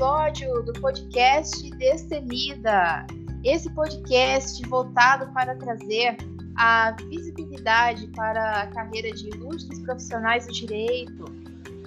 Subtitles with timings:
[0.00, 3.06] episódio do podcast Destemida.
[3.44, 6.16] Esse podcast voltado para trazer
[6.56, 11.26] a visibilidade para a carreira de ilustres profissionais do direito.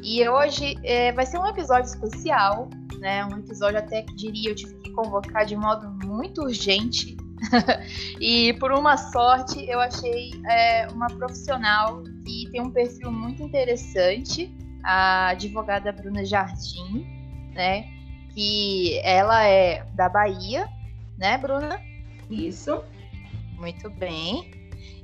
[0.03, 3.25] E hoje é, vai ser um episódio especial, né?
[3.25, 7.17] Um episódio até que diria eu tive que convocar de modo muito urgente.
[8.21, 14.55] e por uma sorte eu achei é, uma profissional que tem um perfil muito interessante,
[14.83, 17.07] a advogada Bruna Jardim,
[17.55, 18.02] né?
[18.33, 20.67] Que ela é da Bahia,
[21.17, 21.79] né, Bruna?
[22.29, 22.83] Isso.
[23.57, 24.51] Muito bem.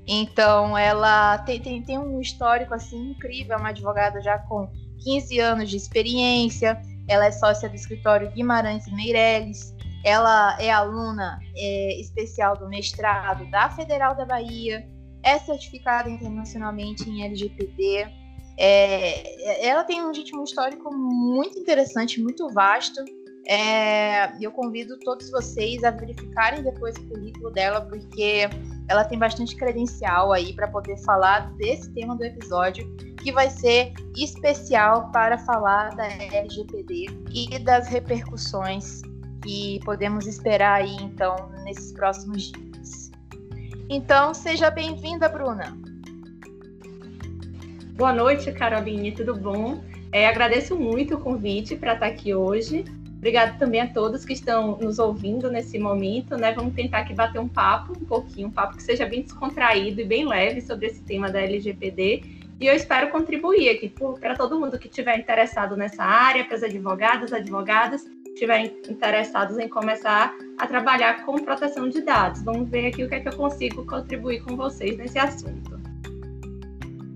[0.07, 4.67] Então, ela tem, tem, tem um histórico assim incrível, é uma advogada já com
[5.03, 6.81] 15 anos de experiência.
[7.07, 9.75] Ela é sócia do escritório Guimarães e Meirelles.
[10.03, 14.87] Ela é aluna é, especial do mestrado da Federal da Bahia.
[15.23, 18.07] É certificada internacionalmente em LGPD.
[18.57, 23.03] É, ela tem um ritmo histórico muito interessante, muito vasto.
[23.51, 28.47] É, eu convido todos vocês a verificarem depois o currículo dela, porque
[28.87, 32.87] ela tem bastante credencial aí para poder falar desse tema do episódio,
[33.23, 39.01] que vai ser especial para falar da LGPD e das repercussões
[39.41, 43.09] que podemos esperar aí então nesses próximos dias.
[43.89, 45.75] Então, seja bem-vinda, Bruna.
[47.95, 49.83] Boa noite, Caroline, tudo bom?
[50.11, 52.85] É, agradeço muito o convite para estar aqui hoje.
[53.19, 56.53] Obrigado também a todos que estão nos ouvindo nesse momento, né?
[56.53, 60.05] Vamos tentar aqui bater um papo, um pouquinho, um papo que seja bem descontraído e
[60.05, 62.23] bem leve sobre esse tema da LGPD.
[62.61, 66.63] E eu espero contribuir aqui para todo mundo que estiver interessado nessa área, para os
[66.63, 72.41] advogados, advogadas, estiverem interessados em começar a trabalhar com proteção de dados.
[72.41, 75.78] Vamos ver aqui o que é que eu consigo contribuir com vocês nesse assunto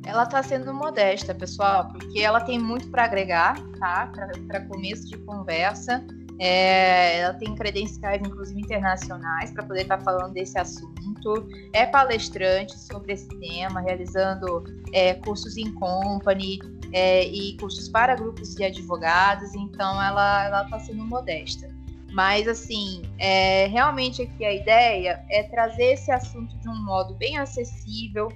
[0.06, 4.12] ela está sendo modesta, pessoal, porque ela tem muito para agregar, tá?
[4.48, 6.06] Para começo de conversa.
[6.40, 11.48] É, ela tem credenciais, inclusive internacionais, para poder estar tá falando desse assunto.
[11.72, 16.60] É palestrante sobre esse tema, realizando é, cursos em company
[16.92, 19.54] é, e cursos para grupos de advogados.
[19.54, 21.74] Então, ela está sendo modesta.
[22.12, 27.38] Mas, assim, é, realmente aqui a ideia é trazer esse assunto de um modo bem
[27.38, 28.28] acessível,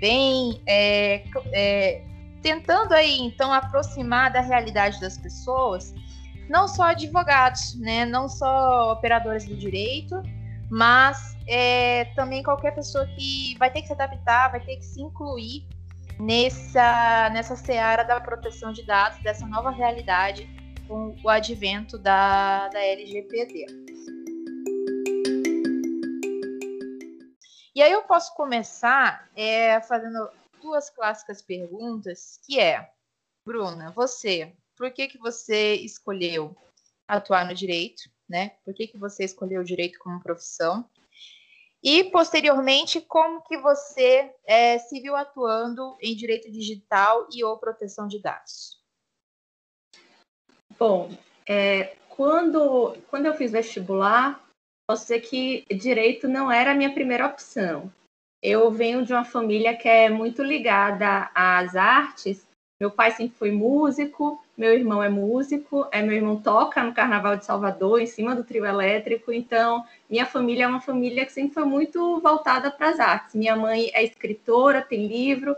[0.00, 2.02] bem é, é,
[2.42, 5.94] tentando aí então aproximar da realidade das pessoas,
[6.48, 10.22] não só advogados, né, não só operadores do direito,
[10.70, 15.00] mas é, também qualquer pessoa que vai ter que se adaptar, vai ter que se
[15.00, 15.66] incluir
[16.18, 20.48] nessa nessa seara da proteção de dados, dessa nova realidade
[20.88, 23.66] com o advento da, da LGPD.
[27.76, 30.30] E aí eu posso começar é, fazendo
[30.62, 32.90] duas clássicas perguntas, que é,
[33.46, 36.56] Bruna, você, por que, que você escolheu
[37.06, 38.56] atuar no direito, né?
[38.64, 40.88] Por que, que você escolheu o direito como profissão?
[41.82, 48.08] E, posteriormente, como que você é, se viu atuando em direito digital e ou proteção
[48.08, 48.82] de dados?
[50.78, 51.10] Bom,
[51.46, 54.45] é, quando, quando eu fiz vestibular,
[54.86, 57.92] posso dizer que direito não era a minha primeira opção.
[58.42, 62.46] Eu venho de uma família que é muito ligada às artes.
[62.80, 67.36] Meu pai sempre foi músico, meu irmão é músico, é meu irmão toca no Carnaval
[67.36, 69.32] de Salvador, em cima do trio elétrico.
[69.32, 73.34] Então, minha família é uma família que sempre foi muito voltada para as artes.
[73.34, 75.56] Minha mãe é escritora, tem livro,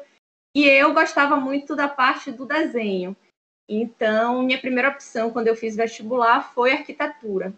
[0.54, 3.16] e eu gostava muito da parte do desenho.
[3.68, 7.52] Então, minha primeira opção quando eu fiz vestibular foi arquitetura.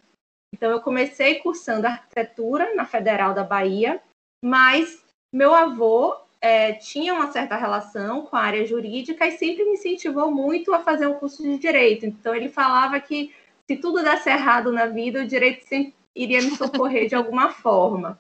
[0.53, 4.01] Então, eu comecei cursando arquitetura na Federal da Bahia,
[4.45, 9.73] mas meu avô é, tinha uma certa relação com a área jurídica e sempre me
[9.73, 12.05] incentivou muito a fazer um curso de direito.
[12.07, 13.35] Então, ele falava que
[13.71, 18.19] se tudo desse errado na vida, o direito sempre iria me socorrer de alguma forma.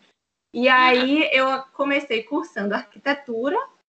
[0.55, 3.57] E aí eu comecei cursando arquitetura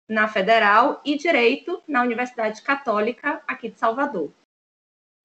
[0.08, 4.30] na Federal e direito na Universidade Católica aqui de Salvador.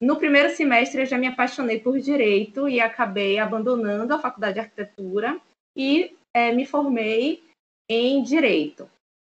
[0.01, 4.59] No primeiro semestre, eu já me apaixonei por direito e acabei abandonando a faculdade de
[4.59, 5.39] arquitetura
[5.75, 7.43] e é, me formei
[7.89, 8.87] em direito.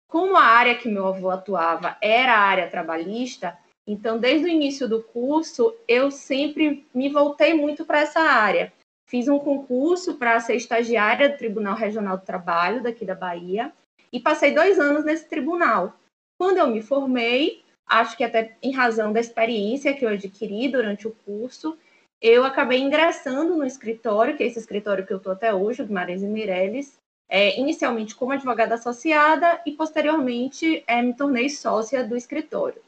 [0.08, 3.56] Como a área que meu avô atuava era a área trabalhista,
[3.87, 8.72] então desde o início do curso eu sempre me voltei muito para essa área.
[9.08, 13.72] Fiz um concurso para ser estagiária do Tribunal Regional do Trabalho daqui da Bahia
[14.12, 15.94] e passei dois anos nesse tribunal.
[16.37, 21.06] Quando eu me formei, acho que até em razão da experiência que eu adquiri durante
[21.06, 21.76] o curso,
[22.20, 25.87] eu acabei ingressando no escritório, que é esse escritório que eu estou até hoje, o
[25.87, 26.99] Guimarães e Meirelles,
[27.29, 32.82] é, inicialmente como advogada associada e posteriormente é, me tornei sócia do escritório.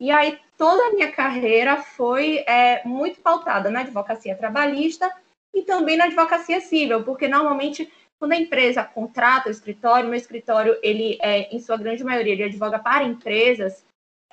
[0.00, 5.10] E aí toda a minha carreira foi é, muito pautada na advocacia trabalhista
[5.54, 10.78] e também na advocacia civil, porque normalmente quando a empresa contrata o escritório, meu escritório,
[10.82, 13.83] ele é, em sua grande maioria, ele advoga para empresas,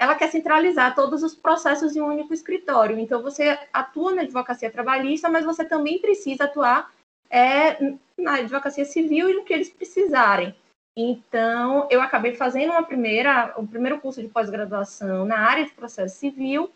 [0.02, 2.98] ela quer centralizar todos os processos em um único escritório.
[2.98, 6.92] Então, você atua na advocacia trabalhista, mas você também precisa atuar
[7.30, 7.78] é,
[8.18, 10.56] na advocacia civil e no que eles precisarem.
[10.98, 16.18] Então, eu acabei fazendo uma primeira, o primeiro curso de pós-graduação na área de processo
[16.18, 16.72] civil,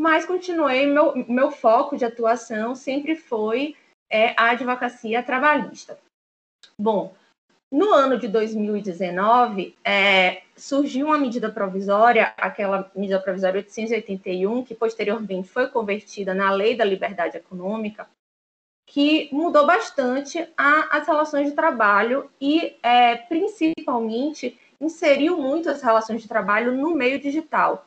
[0.00, 3.76] mas continuei, meu, meu foco de atuação sempre foi
[4.08, 5.98] é, a advocacia trabalhista.
[6.78, 7.12] Bom,
[7.72, 15.48] no ano de 2019, é, surgiu uma medida provisória, aquela medida provisória 881, que posteriormente
[15.48, 18.06] foi convertida na Lei da Liberdade Econômica,
[18.86, 26.20] que mudou bastante a, as relações de trabalho e, é, principalmente, inseriu muito as relações
[26.20, 27.86] de trabalho no meio digital.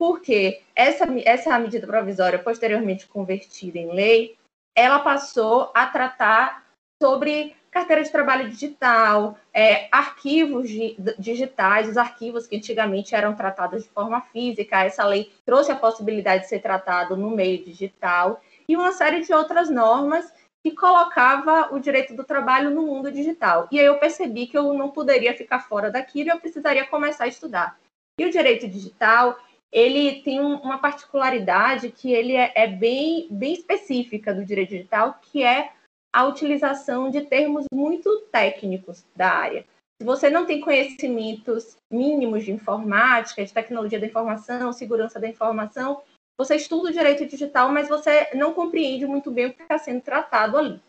[0.00, 4.36] Porque essa, essa medida provisória, posteriormente convertida em lei,
[4.76, 6.64] ela passou a tratar
[7.00, 13.82] sobre carteira de trabalho digital, é, arquivos de, digitais, os arquivos que antigamente eram tratados
[13.82, 18.76] de forma física, essa lei trouxe a possibilidade de ser tratado no meio digital, e
[18.76, 20.30] uma série de outras normas
[20.62, 23.66] que colocava o direito do trabalho no mundo digital.
[23.72, 27.24] E aí eu percebi que eu não poderia ficar fora daquilo e eu precisaria começar
[27.24, 27.76] a estudar.
[28.20, 29.36] E o direito digital,
[29.72, 35.42] ele tem uma particularidade que ele é, é bem, bem específica do direito digital, que
[35.42, 35.72] é
[36.12, 39.64] a utilização de termos muito técnicos da área.
[40.00, 46.02] Se você não tem conhecimentos mínimos de informática, de tecnologia da informação, segurança da informação,
[46.38, 50.02] você estuda o direito digital, mas você não compreende muito bem o que está sendo
[50.02, 50.80] tratado ali.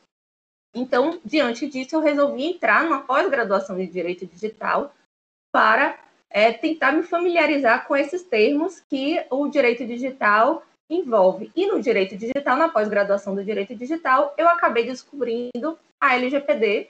[0.76, 4.94] Então, diante disso, eu resolvi entrar numa pós-graduação de direito digital
[5.52, 6.00] para
[6.30, 11.52] é, tentar me familiarizar com esses termos que o direito digital envolve.
[11.56, 16.90] E no direito digital, na pós-graduação do direito digital, eu acabei descobrindo a LGPD,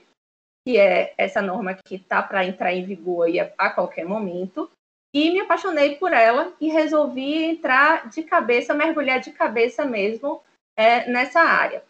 [0.66, 4.70] que é essa norma que está para entrar em vigor a, qualquer momento,
[5.14, 10.42] e me apaixonei por ela e resolvi entrar de cabeça, mergulhar de cabeça mesmo
[10.76, 11.84] é, nessa área.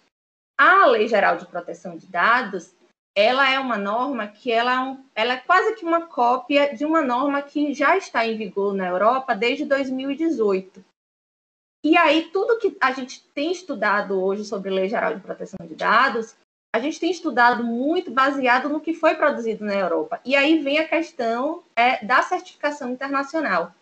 [0.60, 2.76] A Lei Geral de Proteção de Dados,
[3.16, 7.02] ela é uma norma que ela é, ela é quase que uma cópia de uma
[7.02, 10.84] norma que já está em vigor na Europa desde 2018.
[11.83, 15.75] E aí, tudo que a gente tem estudado hoje sobre Lei Geral de Proteção de
[15.75, 16.33] Dados,
[16.74, 20.21] a gente tem estudado muito baseado no que foi produzido na Europa.
[20.24, 23.75] E aí vem a questão é, da certificação internacional.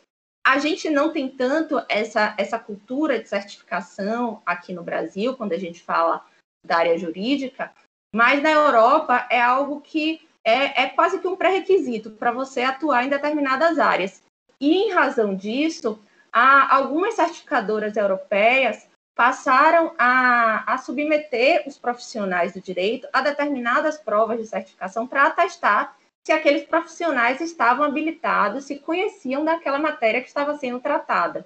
[0.45, 5.59] A gente não tem tanto essa, essa cultura de certificação aqui no Brasil, quando a
[5.59, 6.25] gente fala
[6.65, 7.71] da área jurídica,
[8.13, 13.05] mas na Europa é algo que é, é quase que um pré-requisito para você atuar
[13.05, 14.23] em determinadas áreas.
[14.59, 15.99] E em razão disso,
[16.31, 24.47] algumas certificadoras europeias passaram a, a, submeter os profissionais do direito a determinadas provas de
[24.47, 30.79] certificação para atestar se aqueles profissionais estavam habilitados, se conheciam daquela matéria que estava sendo
[30.79, 31.45] tratada.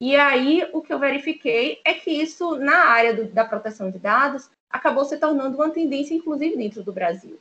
[0.00, 3.98] E aí o que eu verifiquei é que isso, na área do, da proteção de
[3.98, 7.38] dados, acabou se tornando uma tendência, inclusive dentro do Brasil.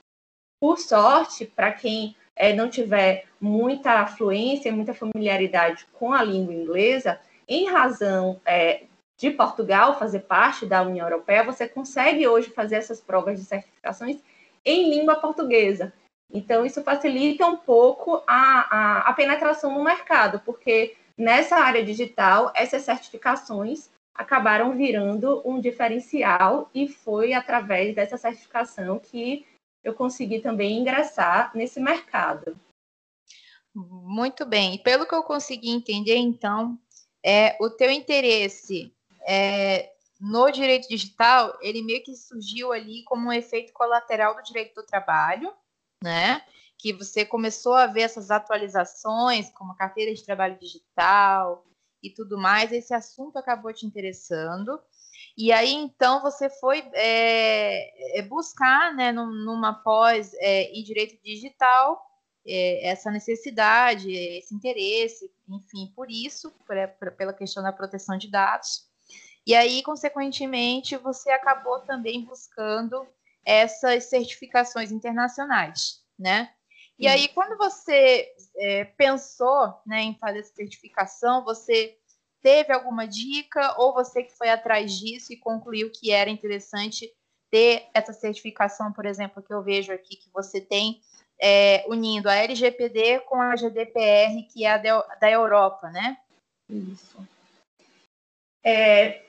[0.60, 7.20] Por sorte, para quem é, não tiver muita afluência, muita familiaridade com a língua inglesa,
[7.46, 8.84] em razão é,
[9.18, 14.18] de Portugal fazer parte da União Europeia, você consegue hoje fazer essas provas de certificações
[14.64, 15.92] em língua portuguesa.
[16.32, 22.54] Então, isso facilita um pouco a, a, a penetração no mercado, porque nessa área digital,
[22.56, 29.46] essas certificações acabaram virando um diferencial e foi através dessa certificação que
[29.84, 32.60] eu consegui também ingressar nesse mercado.
[33.74, 34.76] Muito bem.
[34.76, 36.78] E pelo que eu consegui entender, então,
[37.24, 38.94] é, o teu interesse
[39.28, 44.76] é, no direito digital, ele meio que surgiu ali como um efeito colateral do direito
[44.76, 45.54] do trabalho,
[46.04, 46.42] né?
[46.78, 51.66] Que você começou a ver essas atualizações, como carteira de trabalho digital
[52.02, 54.82] e tudo mais, esse assunto acabou te interessando.
[55.38, 62.02] E aí, então, você foi é, buscar, né, numa pós é, em direito digital,
[62.46, 66.76] é, essa necessidade, esse interesse, enfim, por isso, por,
[67.18, 68.88] pela questão da proteção de dados.
[69.46, 73.08] E aí, consequentemente, você acabou também buscando
[73.46, 76.54] essas certificações internacionais, né?
[77.00, 81.98] E aí, quando você é, pensou né, em fazer essa certificação, você
[82.42, 87.12] teve alguma dica ou você que foi atrás disso e concluiu que era interessante
[87.52, 91.02] ter essa certificação, por exemplo, que eu vejo aqui que você tem
[91.40, 96.18] é, unindo a LGPD com a GDPR, que é a da Europa, né?
[96.70, 97.18] Isso.
[98.64, 99.24] É,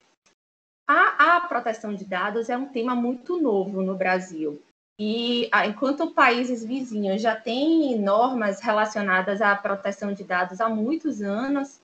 [0.86, 4.60] a, a, proteção de dados é um tema muito novo no Brasil.
[4.98, 11.80] E enquanto países vizinhos já têm normas relacionadas à proteção de dados há muitos anos,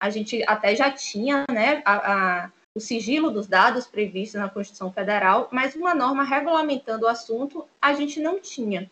[0.00, 2.12] a gente até já tinha né, a,
[2.44, 7.68] a, o sigilo dos dados previsto na Constituição Federal, mas uma norma regulamentando o assunto
[7.80, 8.90] a gente não tinha.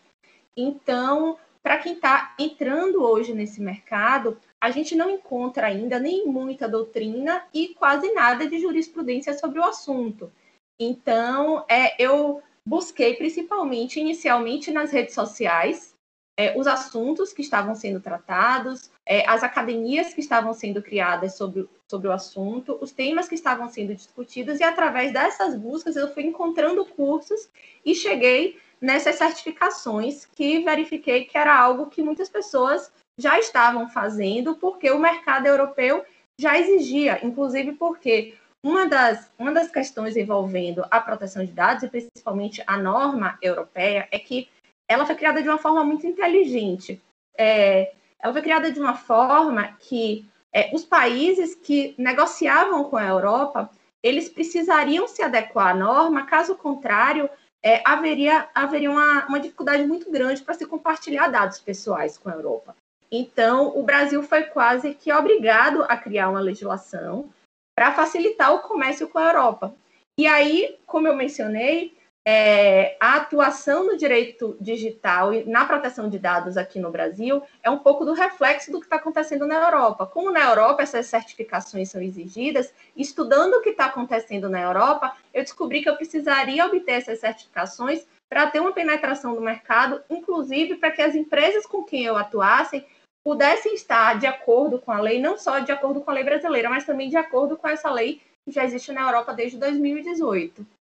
[0.55, 6.67] Então, para quem está entrando hoje nesse mercado, a gente não encontra ainda nem muita
[6.67, 10.31] doutrina e quase nada de jurisprudência sobre o assunto.
[10.79, 15.95] Então, é, eu busquei principalmente, inicialmente, nas redes sociais,
[16.37, 21.67] é, os assuntos que estavam sendo tratados, é, as academias que estavam sendo criadas sobre,
[21.89, 26.23] sobre o assunto, os temas que estavam sendo discutidos, e através dessas buscas eu fui
[26.23, 27.49] encontrando cursos
[27.83, 34.55] e cheguei nessas certificações que verifiquei que era algo que muitas pessoas já estavam fazendo,
[34.55, 36.05] porque o mercado europeu
[36.39, 41.89] já exigia, inclusive porque uma das, uma das questões envolvendo a proteção de dados, e
[41.89, 44.47] principalmente a norma europeia, é que
[44.87, 47.01] ela foi criada de uma forma muito inteligente.
[47.37, 53.05] É, ela foi criada de uma forma que é, os países que negociavam com a
[53.05, 53.69] Europa,
[54.01, 57.29] eles precisariam se adequar à norma, caso contrário,
[57.61, 62.33] é, haveria, haveria uma, uma dificuldade muito grande para se compartilhar dados pessoais com a
[62.33, 62.75] Europa.
[63.11, 67.29] Então, o Brasil foi quase que obrigado a criar uma legislação
[67.75, 69.73] para facilitar o comércio com a Europa.
[70.17, 71.97] E aí, como eu mencionei,
[72.31, 77.71] é, a atuação no direito digital e na proteção de dados aqui no Brasil é
[77.71, 80.05] um pouco do reflexo do que está acontecendo na Europa.
[80.05, 85.41] Como na Europa essas certificações são exigidas, estudando o que está acontecendo na Europa, eu
[85.41, 90.91] descobri que eu precisaria obter essas certificações para ter uma penetração do mercado, inclusive para
[90.91, 92.85] que as empresas com quem eu atuasse
[93.25, 96.69] pudessem estar de acordo com a lei, não só de acordo com a lei brasileira,
[96.69, 100.78] mas também de acordo com essa lei que já existe na Europa desde 2018.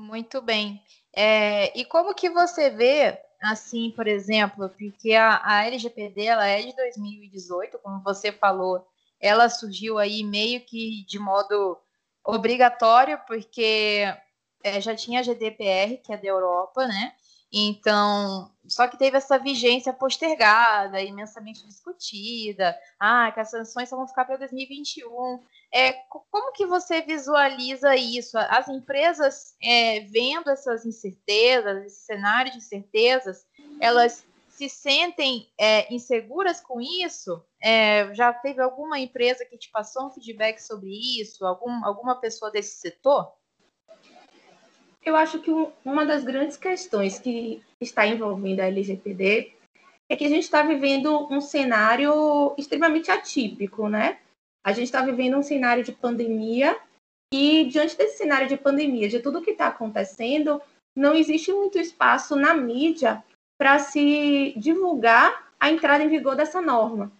[0.00, 0.82] Muito bem.
[1.14, 6.62] É, e como que você vê, assim, por exemplo, porque a, a LGPD ela é
[6.62, 8.86] de 2018, como você falou,
[9.20, 11.78] ela surgiu aí meio que de modo
[12.24, 14.04] obrigatório, porque
[14.64, 17.12] é, já tinha a GDPR, que é da Europa, né?
[17.52, 22.78] Então, só que teve essa vigência postergada, imensamente discutida.
[22.98, 25.40] Ah, que as sanções só vão ficar para 2021.
[25.72, 25.92] É,
[26.30, 28.38] como que você visualiza isso?
[28.38, 33.44] As empresas é, vendo essas incertezas, esse cenário de incertezas,
[33.80, 37.42] elas se sentem é, inseguras com isso?
[37.60, 40.90] É, já teve alguma empresa que te passou um feedback sobre
[41.20, 41.44] isso?
[41.44, 43.32] Algum, alguma pessoa desse setor?
[45.02, 45.50] Eu acho que
[45.84, 49.52] uma das grandes questões que está envolvendo a LGPD
[50.08, 54.18] é que a gente está vivendo um cenário extremamente atípico, né?
[54.64, 56.78] A gente está vivendo um cenário de pandemia
[57.32, 60.60] e diante desse cenário de pandemia, de tudo que está acontecendo,
[60.96, 63.22] não existe muito espaço na mídia
[63.58, 67.12] para se divulgar a entrada em vigor dessa norma.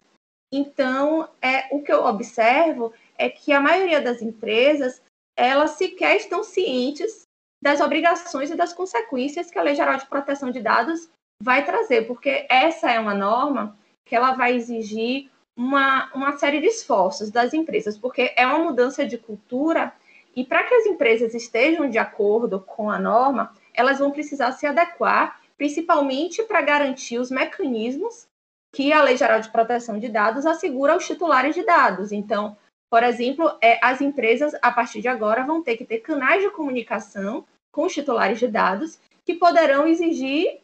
[0.53, 5.01] Então, é o que eu observo é que a maioria das empresas
[5.37, 7.23] elas sequer estão cientes
[7.63, 11.09] das obrigações e das consequências que a Lei Geral de Proteção de Dados
[11.43, 16.67] vai trazer, porque essa é uma norma que ela vai exigir uma, uma série de
[16.67, 19.93] esforços das empresas, porque é uma mudança de cultura
[20.35, 24.67] e para que as empresas estejam de acordo com a norma, elas vão precisar se
[24.67, 28.27] adequar, principalmente para garantir os mecanismos
[28.73, 32.13] que a Lei Geral de Proteção de Dados assegura aos titulares de dados.
[32.13, 32.57] Então,
[32.91, 36.51] por exemplo, é, as empresas, a partir de agora, vão ter que ter canais de
[36.51, 40.59] comunicação com os titulares de dados que poderão exigir,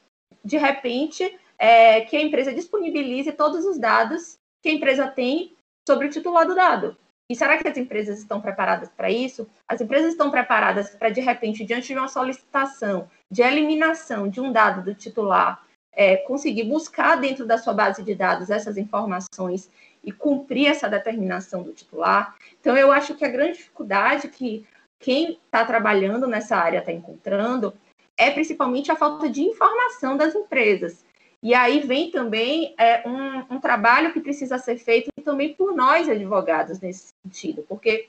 [0.45, 5.55] de repente, é, que a empresa disponibilize todos os dados que a empresa tem
[5.87, 6.97] sobre o titular do dado.
[7.31, 9.49] E será que as empresas estão preparadas para isso?
[9.69, 14.51] As empresas estão preparadas para, de repente, diante de uma solicitação de eliminação de um
[14.53, 19.71] dado do titular, é, conseguir buscar dentro da sua base de dados essas informações
[20.07, 22.37] e cumprir essa determinação do titular.
[22.61, 24.65] Então, eu acho que a grande dificuldade que
[25.01, 27.75] quem está trabalhando nessa área está encontrando
[28.17, 31.05] é principalmente a falta de informação das empresas.
[31.43, 36.09] E aí vem também é, um, um trabalho que precisa ser feito também por nós,
[36.09, 38.09] advogados, nesse sentido, porque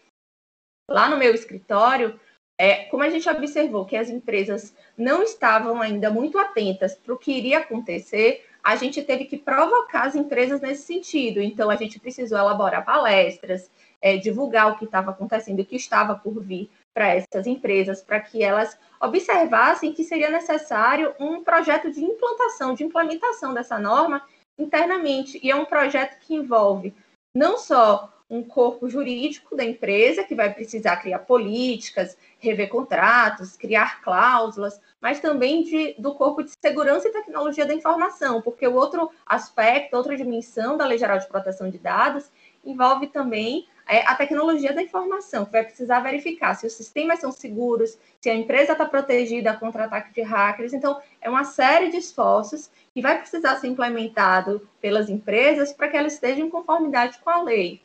[0.89, 2.18] lá no meu escritório,
[2.60, 7.18] é, como a gente observou que as empresas não estavam ainda muito atentas para o
[7.18, 11.42] que iria acontecer, a gente teve que provocar as empresas nesse sentido.
[11.42, 13.72] Então, a gente precisou elaborar palestras,
[14.02, 18.20] é, divulgar o que estava acontecendo, o que estava por vir para essas empresas, para
[18.20, 24.22] que elas observassem que seria necessário um projeto de implantação, de implementação dessa norma
[24.60, 25.40] internamente.
[25.42, 26.94] E é um projeto que envolve
[27.34, 34.02] não só um corpo jurídico da empresa, que vai precisar criar políticas, rever contratos, criar
[34.02, 39.10] cláusulas, mas também de, do corpo de segurança e tecnologia da informação, porque o outro
[39.26, 42.30] aspecto, outra dimensão da Lei Geral de Proteção de Dados
[42.66, 47.32] envolve também é, a tecnologia da informação, que vai precisar verificar se os sistemas são
[47.32, 50.74] seguros, se a empresa está protegida contra ataque de hackers.
[50.74, 55.96] Então, é uma série de esforços que vai precisar ser implementado pelas empresas para que
[55.96, 57.82] elas estejam em conformidade com a lei.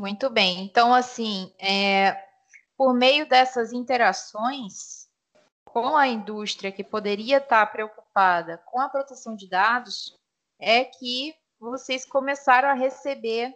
[0.00, 0.64] Muito bem.
[0.64, 2.24] Então, assim, é,
[2.74, 5.06] por meio dessas interações
[5.62, 10.18] com a indústria que poderia estar preocupada com a proteção de dados,
[10.58, 13.54] é que vocês começaram a receber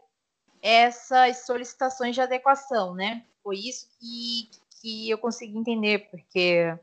[0.60, 3.24] essas solicitações de adequação, né?
[3.42, 4.50] Foi isso que,
[4.82, 6.78] que eu consegui entender, porque,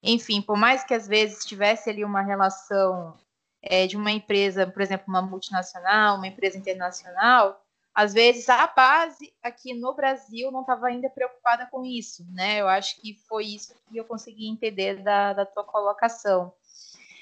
[0.00, 3.18] enfim, por mais que às vezes tivesse ali uma relação
[3.60, 7.60] é, de uma empresa, por exemplo, uma multinacional, uma empresa internacional,
[7.94, 12.60] às vezes a base aqui no Brasil não estava ainda preocupada com isso, né?
[12.60, 16.52] Eu acho que foi isso que eu consegui entender da, da tua colocação.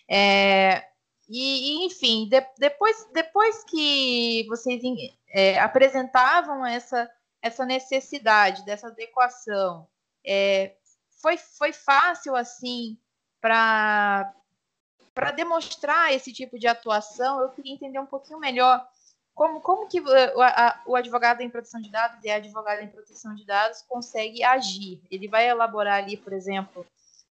[0.08, 0.86] É,
[1.28, 4.80] e, enfim, de, depois, depois que vocês
[5.28, 7.10] é, apresentavam essa,
[7.42, 9.88] essa necessidade dessa adequação,
[10.24, 10.76] é,
[11.20, 12.96] foi, foi fácil assim
[13.40, 14.34] para
[15.12, 18.88] para demonstrar esse tipo de atuação, eu queria entender um pouquinho melhor
[19.40, 22.82] como, como que eh, o, a, o advogado em proteção de dados e a advogada
[22.82, 25.00] em proteção de dados consegue agir?
[25.10, 26.84] Ele vai elaborar ali, por exemplo,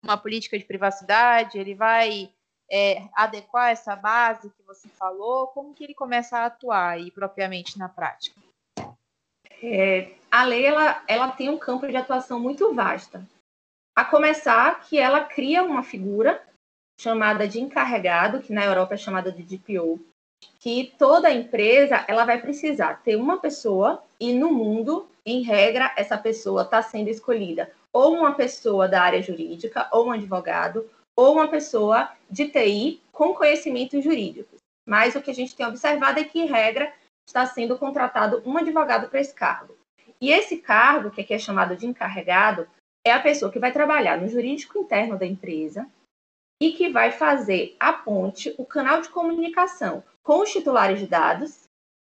[0.03, 2.29] uma política de privacidade, ele vai
[2.69, 7.79] é, adequar essa base que você falou, como que ele começa a atuar aí propriamente
[7.79, 8.37] na prática?
[9.63, 13.25] É, a lei ela, ela tem um campo de atuação muito vasta.
[13.97, 16.45] A começar que ela cria uma figura
[17.01, 20.05] chamada de encarregado, que na Europa é chamada de DPO,
[20.59, 26.17] que toda empresa ela vai precisar ter uma pessoa e no mundo, em regra, essa
[26.17, 31.49] pessoa está sendo escolhida ou uma pessoa da área jurídica, ou um advogado, ou uma
[31.49, 34.59] pessoa de TI com conhecimentos jurídicos.
[34.87, 36.93] Mas o que a gente tem observado é que, em regra,
[37.27, 39.77] está sendo contratado um advogado para esse cargo.
[40.21, 42.67] E esse cargo, que aqui é chamado de encarregado,
[43.07, 45.87] é a pessoa que vai trabalhar no jurídico interno da empresa
[46.63, 51.65] e que vai fazer a ponte, o canal de comunicação com os titulares de dados,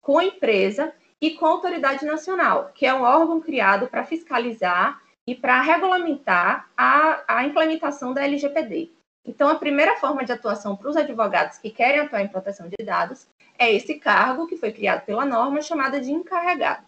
[0.02, 5.02] com a empresa e com a autoridade nacional, que é um órgão criado para fiscalizar
[5.28, 8.90] e para regulamentar a, a implementação da LGPD.
[9.26, 12.86] Então, a primeira forma de atuação para os advogados que querem atuar em proteção de
[12.86, 13.28] dados
[13.60, 16.88] é esse cargo que foi criado pela norma chamada de encarregado.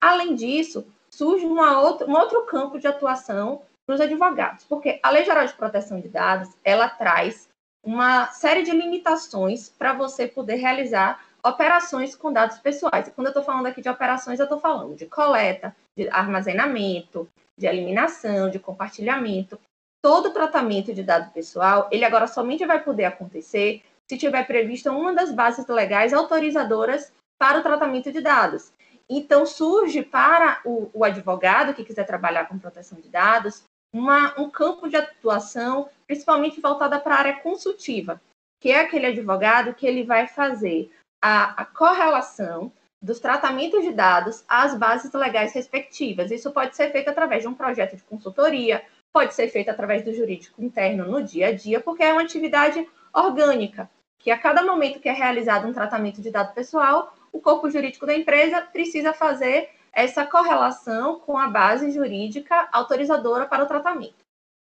[0.00, 5.24] Além disso, surge outra, um outro campo de atuação para os advogados, porque a Lei
[5.24, 7.48] Geral de Proteção de Dados ela traz
[7.84, 13.08] uma série de limitações para você poder realizar operações com dados pessoais.
[13.08, 17.28] E quando eu estou falando aqui de operações, eu estou falando de coleta, de armazenamento,
[17.58, 19.58] de eliminação, de compartilhamento.
[20.00, 25.12] Todo tratamento de dado pessoal, ele agora somente vai poder acontecer se tiver prevista uma
[25.12, 28.72] das bases legais autorizadoras para o tratamento de dados.
[29.08, 34.48] Então, surge para o, o advogado que quiser trabalhar com proteção de dados uma, um
[34.48, 38.20] campo de atuação, principalmente voltada para a área consultiva,
[38.60, 44.44] que é aquele advogado que ele vai fazer a, a correlação dos tratamentos de dados
[44.48, 46.30] às bases legais respectivas.
[46.30, 50.14] Isso pode ser feito através de um projeto de consultoria, pode ser feito através do
[50.14, 55.00] jurídico interno no dia a dia, porque é uma atividade orgânica, que a cada momento
[55.00, 59.70] que é realizado um tratamento de dado pessoal, o corpo jurídico da empresa precisa fazer
[59.92, 64.24] essa correlação com a base jurídica autorizadora para o tratamento.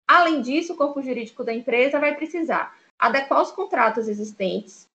[0.06, 4.88] Além disso, o corpo jurídico da empresa vai precisar adequar os contratos existentes,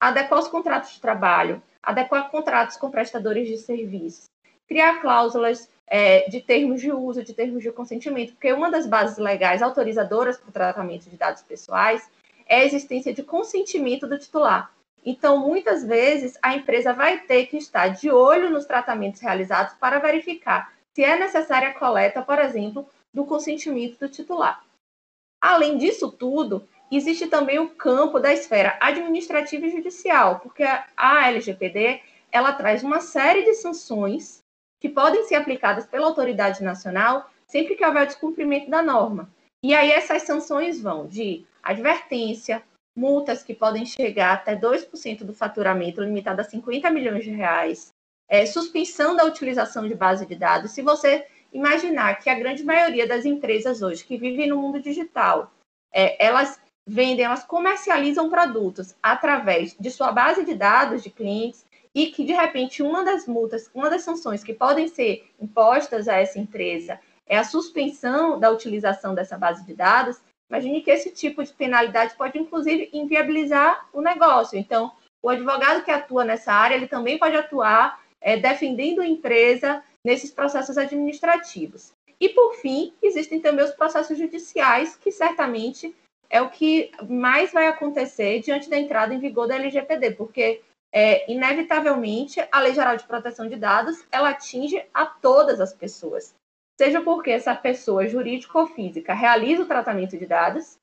[0.00, 4.28] adequar os contratos de trabalho, adequar contratos com prestadores de serviços,
[4.66, 9.18] criar cláusulas é, de termos de uso, de termos de consentimento, porque uma das bases
[9.18, 12.10] legais autorizadoras para o tratamento de dados pessoais
[12.46, 14.72] é a existência de consentimento do titular.
[15.06, 20.00] Então, muitas vezes, a empresa vai ter que estar de olho nos tratamentos realizados para
[20.00, 24.64] verificar se é necessária a coleta, por exemplo, do consentimento do titular.
[25.40, 32.00] Além disso tudo, existe também o campo da esfera administrativa e judicial, porque a LGPD
[32.32, 34.40] ela traz uma série de sanções
[34.80, 39.30] que podem ser aplicadas pela autoridade nacional sempre que houver descumprimento da norma.
[39.62, 42.62] E aí essas sanções vão de advertência,
[42.96, 47.92] multas que podem chegar até 2% do faturamento, limitado a 50 milhões de reais,
[48.28, 50.72] é, suspensão da utilização de base de dados.
[50.72, 55.52] Se você imaginar que a grande maioria das empresas hoje que vivem no mundo digital,
[55.92, 62.06] é, elas vendem, elas comercializam produtos através de sua base de dados de clientes e
[62.08, 66.38] que, de repente, uma das multas, uma das sanções que podem ser impostas a essa
[66.38, 71.52] empresa é a suspensão da utilização dessa base de dados, imagine que esse tipo de
[71.52, 74.58] penalidade pode, inclusive, inviabilizar o negócio.
[74.58, 79.82] Então, o advogado que atua nessa área, ele também pode atuar é, defendendo a empresa
[80.04, 81.92] nesses processos administrativos.
[82.20, 85.94] E, por fim, existem também os processos judiciais, que certamente
[86.30, 91.30] é o que mais vai acontecer diante da entrada em vigor da LGPD, porque é,
[91.30, 96.34] inevitavelmente a Lei Geral de Proteção de Dados ela atinge a todas as pessoas,
[96.78, 100.76] seja porque essa pessoa jurídica ou física realiza o tratamento de dados,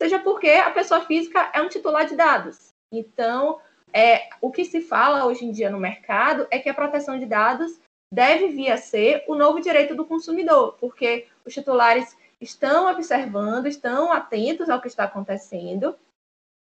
[0.00, 2.68] seja porque a pessoa física é um titular de dados.
[2.92, 3.60] Então,
[3.92, 7.26] é, o que se fala hoje em dia no mercado é que a proteção de
[7.26, 7.80] dados
[8.12, 14.12] deve vir a ser o novo direito do consumidor, porque os titulares estão observando, estão
[14.12, 15.96] atentos ao que está acontecendo.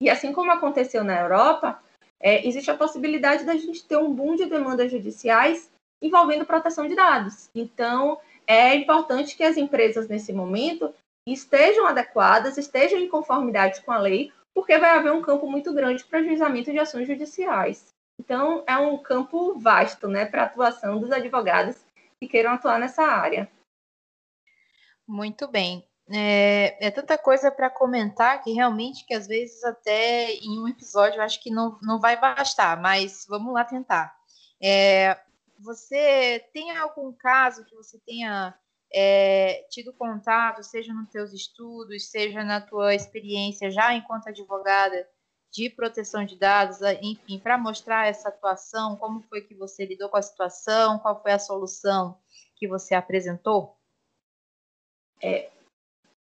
[0.00, 1.82] E assim como aconteceu na Europa,
[2.20, 6.94] é, existe a possibilidade da gente ter um boom de demandas judiciais envolvendo proteção de
[6.94, 7.48] dados.
[7.54, 8.20] Então,
[8.52, 10.94] é importante que as empresas, nesse momento,
[11.26, 16.04] estejam adequadas, estejam em conformidade com a lei, porque vai haver um campo muito grande
[16.04, 17.92] para juizamento de ações judiciais.
[18.20, 21.76] Então, é um campo vasto né, para a atuação dos advogados
[22.20, 23.50] que queiram atuar nessa área.
[25.06, 25.84] Muito bem.
[26.10, 31.18] É, é tanta coisa para comentar que realmente que às vezes até em um episódio
[31.18, 34.14] eu acho que não, não vai bastar, mas vamos lá tentar.
[34.60, 35.18] É,
[35.62, 38.54] você tem algum caso que você tenha
[38.92, 45.08] é, tido contato, seja nos teus estudos, seja na tua experiência já enquanto advogada
[45.50, 50.16] de proteção de dados, enfim, para mostrar essa atuação, como foi que você lidou com
[50.16, 52.18] a situação, qual foi a solução
[52.56, 53.76] que você apresentou?
[55.22, 55.50] É,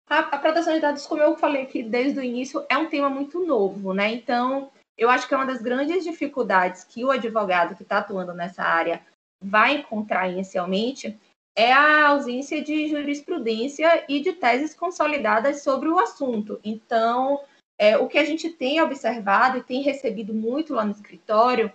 [0.09, 3.09] a, a, proteção de dados, como eu falei aqui desde o início, é um tema
[3.09, 4.13] muito novo, né?
[4.13, 8.35] Então, eu acho que é uma das grandes dificuldades que o advogado que está atuando
[8.35, 9.01] nessa área
[9.43, 11.19] vai encontrar inicialmente
[11.57, 16.61] é a ausência de jurisprudência e de teses consolidadas sobre o assunto.
[16.65, 17.41] Então,
[17.79, 21.73] é, o que a gente tem observado e tem recebido muito lá no escritório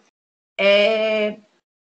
[0.60, 1.38] é,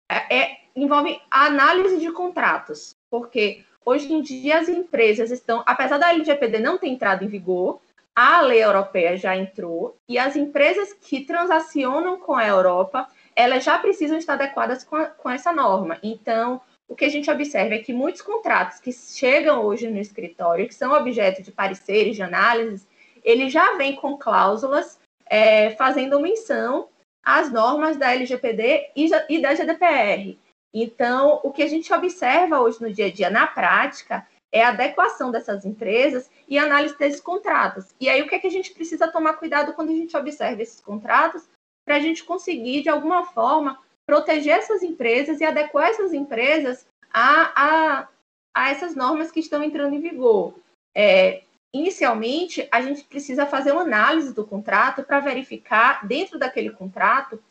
[0.09, 6.09] é, envolve a análise de contratos, porque hoje em dia as empresas estão, apesar da
[6.09, 7.79] LGPD não ter entrado em vigor,
[8.15, 13.77] a lei europeia já entrou e as empresas que transacionam com a Europa, elas já
[13.77, 15.99] precisam estar adequadas com, a, com essa norma.
[16.01, 20.67] Então, o que a gente observa é que muitos contratos que chegam hoje no escritório,
[20.67, 22.87] que são objeto de pareceres, de análises,
[23.23, 26.89] ele já vem com cláusulas é, fazendo menção
[27.23, 30.39] às normas da LGPD e da GDPR.
[30.73, 34.69] Então, o que a gente observa hoje no dia a dia, na prática, é a
[34.69, 37.93] adequação dessas empresas e análise desses contratos.
[37.99, 40.61] E aí, o que, é que a gente precisa tomar cuidado quando a gente observa
[40.61, 41.47] esses contratos,
[41.87, 47.53] para a gente conseguir, de alguma forma, proteger essas empresas e adequar essas empresas a,
[47.55, 48.07] a,
[48.53, 50.53] a essas normas que estão entrando em vigor.
[50.93, 57.41] É, inicialmente, a gente precisa fazer uma análise do contrato para verificar, dentro daquele contrato,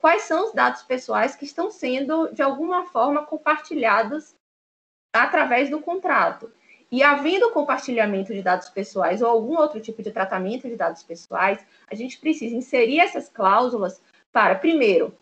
[0.00, 4.34] quais são os dados pessoais que estão sendo, de alguma forma, compartilhados
[5.14, 6.52] através do contrato.
[6.90, 11.64] E havendo compartilhamento de dados pessoais ou algum outro tipo de tratamento de dados pessoais,
[11.90, 14.00] a gente precisa inserir essas cláusulas
[14.32, 15.12] para, primeiro,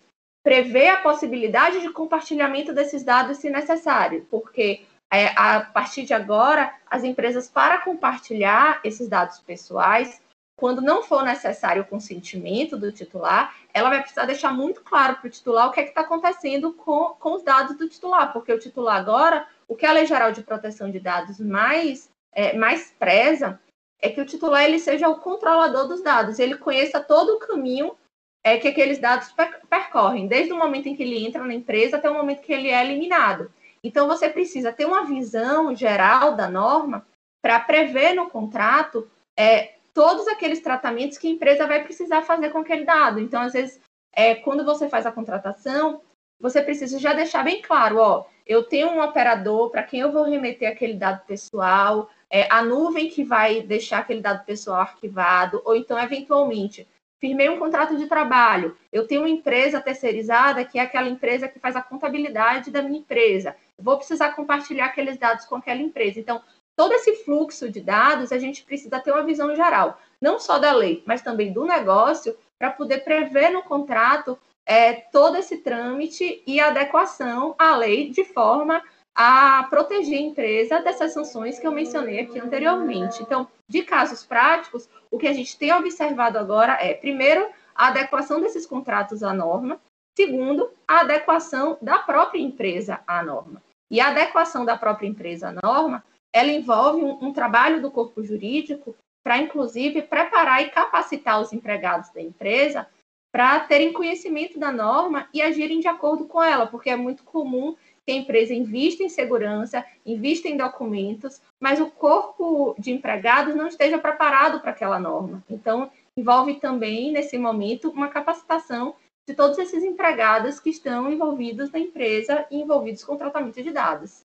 [0.42, 6.74] prever a possibilidade de compartilhamento desses dados se necessário, porque é, a partir de agora,
[6.90, 10.20] as empresas, para compartilhar esses dados pessoais,
[10.56, 15.26] quando não for necessário o consentimento do titular, ela vai precisar deixar muito claro para
[15.26, 18.58] o titular o que é está acontecendo com, com os dados do titular, porque o
[18.58, 23.60] titular agora, o que a Lei Geral de Proteção de Dados mais, é, mais preza
[24.00, 27.96] é que o titular ele seja o controlador dos dados, ele conheça todo o caminho
[28.44, 29.34] é, que aqueles dados
[29.68, 32.68] percorrem, desde o momento em que ele entra na empresa até o momento que ele
[32.68, 33.50] é eliminado.
[33.82, 37.06] Então, você precisa ter uma visão geral da norma
[37.42, 42.58] para prever no contrato é, todos aqueles tratamentos que a empresa vai precisar fazer com
[42.58, 43.20] aquele dado.
[43.20, 43.80] Então, às vezes,
[44.12, 46.02] é, quando você faz a contratação,
[46.38, 50.24] você precisa já deixar bem claro, ó, eu tenho um operador para quem eu vou
[50.24, 55.74] remeter aquele dado pessoal, é, a nuvem que vai deixar aquele dado pessoal arquivado, ou
[55.74, 56.86] então, eventualmente,
[57.20, 61.58] firmei um contrato de trabalho, eu tenho uma empresa terceirizada, que é aquela empresa que
[61.58, 66.20] faz a contabilidade da minha empresa, vou precisar compartilhar aqueles dados com aquela empresa.
[66.20, 66.42] Então,
[66.76, 70.72] todo esse fluxo de dados, a gente precisa ter uma visão geral, não só da
[70.72, 76.60] lei, mas também do negócio, para poder prever no contrato é, todo esse trâmite e
[76.60, 78.82] adequação à lei de forma
[79.14, 83.22] a proteger a empresa dessas sanções que eu mencionei aqui anteriormente.
[83.22, 88.40] Então, de casos práticos, o que a gente tem observado agora é, primeiro, a adequação
[88.40, 89.80] desses contratos à norma,
[90.16, 93.62] segundo, a adequação da própria empresa à norma.
[93.90, 98.22] E a adequação da própria empresa à norma, ela envolve um, um trabalho do corpo
[98.22, 102.86] jurídico para, inclusive, preparar e capacitar os empregados da empresa
[103.34, 107.74] para terem conhecimento da norma e agirem de acordo com ela, porque é muito comum
[108.06, 113.66] que a empresa invista em segurança, invista em documentos, mas o corpo de empregados não
[113.66, 115.42] esteja preparado para aquela norma.
[115.50, 118.94] Então, envolve também, nesse momento, uma capacitação
[119.26, 124.24] de todos esses empregados que estão envolvidos na empresa e envolvidos com tratamento de dados.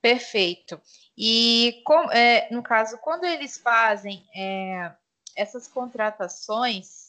[0.00, 0.80] Perfeito.
[1.14, 4.90] E, com, é, no caso, quando eles fazem é,
[5.36, 7.07] essas contratações,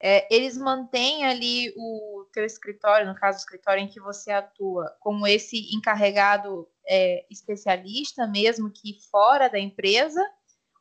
[0.00, 4.94] é, eles mantêm ali o teu escritório, no caso, o escritório em que você atua,
[5.00, 10.22] como esse encarregado é, especialista mesmo que fora da empresa,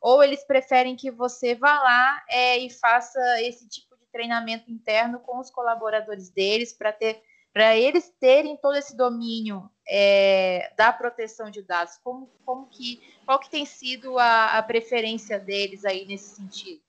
[0.02, 5.20] ou eles preferem que você vá lá é, e faça esse tipo de treinamento interno
[5.20, 7.22] com os colaboradores deles para ter
[7.56, 13.40] para eles terem todo esse domínio é, da proteção de dados, como, como que, qual
[13.40, 16.82] que tem sido a, a preferência deles aí nesse sentido?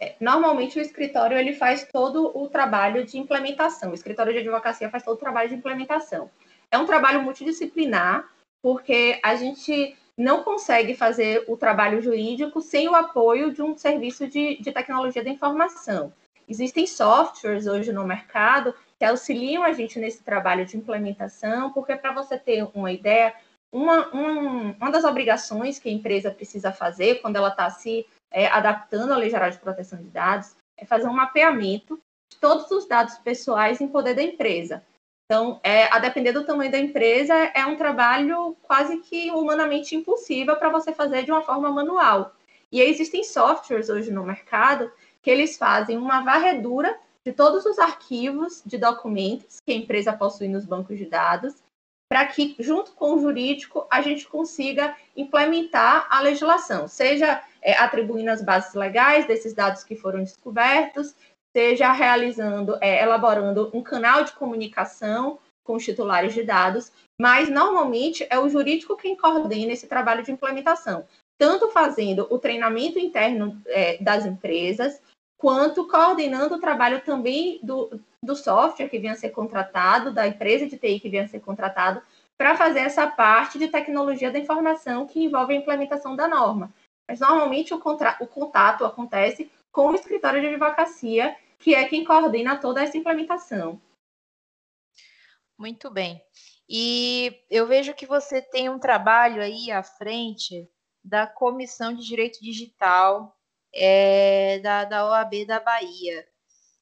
[0.00, 3.90] É, normalmente o escritório ele faz todo o trabalho de implementação.
[3.90, 6.30] O escritório de advocacia faz todo o trabalho de implementação.
[6.70, 8.28] É um trabalho multidisciplinar,
[8.62, 14.26] porque a gente não consegue fazer o trabalho jurídico sem o apoio de um serviço
[14.26, 16.12] de, de tecnologia da informação.
[16.48, 22.12] Existem softwares hoje no mercado que auxiliam a gente nesse trabalho de implementação, porque para
[22.12, 23.34] você ter uma ideia,
[23.70, 28.46] uma, um, uma das obrigações que a empresa precisa fazer quando ela está se é,
[28.46, 32.86] adaptando à Lei Geral de Proteção de Dados, é fazer um mapeamento de todos os
[32.86, 34.84] dados pessoais em poder da empresa.
[35.24, 40.56] Então, é, a depender do tamanho da empresa, é um trabalho quase que humanamente impossível
[40.56, 42.32] para você fazer de uma forma manual.
[42.70, 44.90] E existem softwares hoje no mercado
[45.22, 50.46] que eles fazem uma varredura de todos os arquivos de documentos que a empresa possui
[50.46, 51.54] nos bancos de dados,
[52.08, 58.30] para que, junto com o jurídico, a gente consiga implementar a legislação, seja é, atribuindo
[58.30, 61.14] as bases legais desses dados que foram descobertos,
[61.56, 68.26] seja realizando, é, elaborando um canal de comunicação com os titulares de dados, mas normalmente
[68.30, 71.04] é o jurídico quem coordena esse trabalho de implementação,
[71.38, 75.02] tanto fazendo o treinamento interno é, das empresas,
[75.36, 80.66] quanto coordenando o trabalho também do, do software que vinha a ser contratado, da empresa
[80.66, 82.02] de TI que vinha a ser contratado,
[82.36, 86.72] para fazer essa parte de tecnologia da informação que envolve a implementação da norma.
[87.08, 92.56] Mas normalmente o, o contato acontece com o escritório de advocacia, que é quem coordena
[92.56, 93.80] toda essa implementação.
[95.58, 96.22] Muito bem.
[96.68, 100.68] E eu vejo que você tem um trabalho aí à frente
[101.02, 103.36] da Comissão de Direito Digital
[103.72, 106.26] é, da, da OAB da Bahia.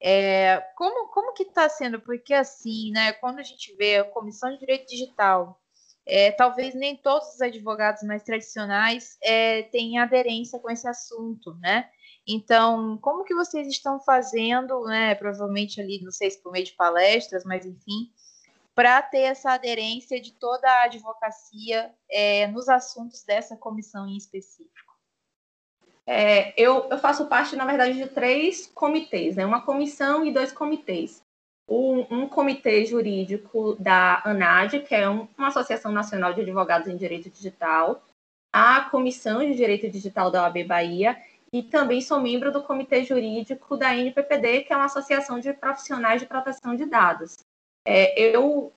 [0.07, 1.99] É, como, como que está sendo?
[1.99, 5.59] Porque assim, né, quando a gente vê a Comissão de Direito Digital
[6.07, 11.89] é, talvez nem todos os advogados mais tradicionais é, tenham aderência com esse assunto, né?
[12.27, 15.15] Então, como que vocês estão fazendo, né?
[15.15, 18.11] Provavelmente ali, não sei se por meio de palestras, mas enfim,
[18.75, 24.94] para ter essa aderência de toda a advocacia é, nos assuntos dessa comissão em específico?
[26.07, 29.47] É, eu, eu, faço parte, na verdade, de três comitês, né?
[29.47, 31.25] Uma comissão e dois comitês
[31.69, 36.97] um, um, comitê jurídico da ANAD, que é um, uma Associação Nacional de Advogados em
[36.97, 38.03] Direito Digital,
[38.53, 41.17] a Comissão de Direito Digital da OAB Bahia,
[41.53, 46.21] e também sou membro do comitê jurídico da NPPD, que é uma associação de profissionais
[46.21, 47.37] de proteção de dados.
[47.87, 48.73] É, eu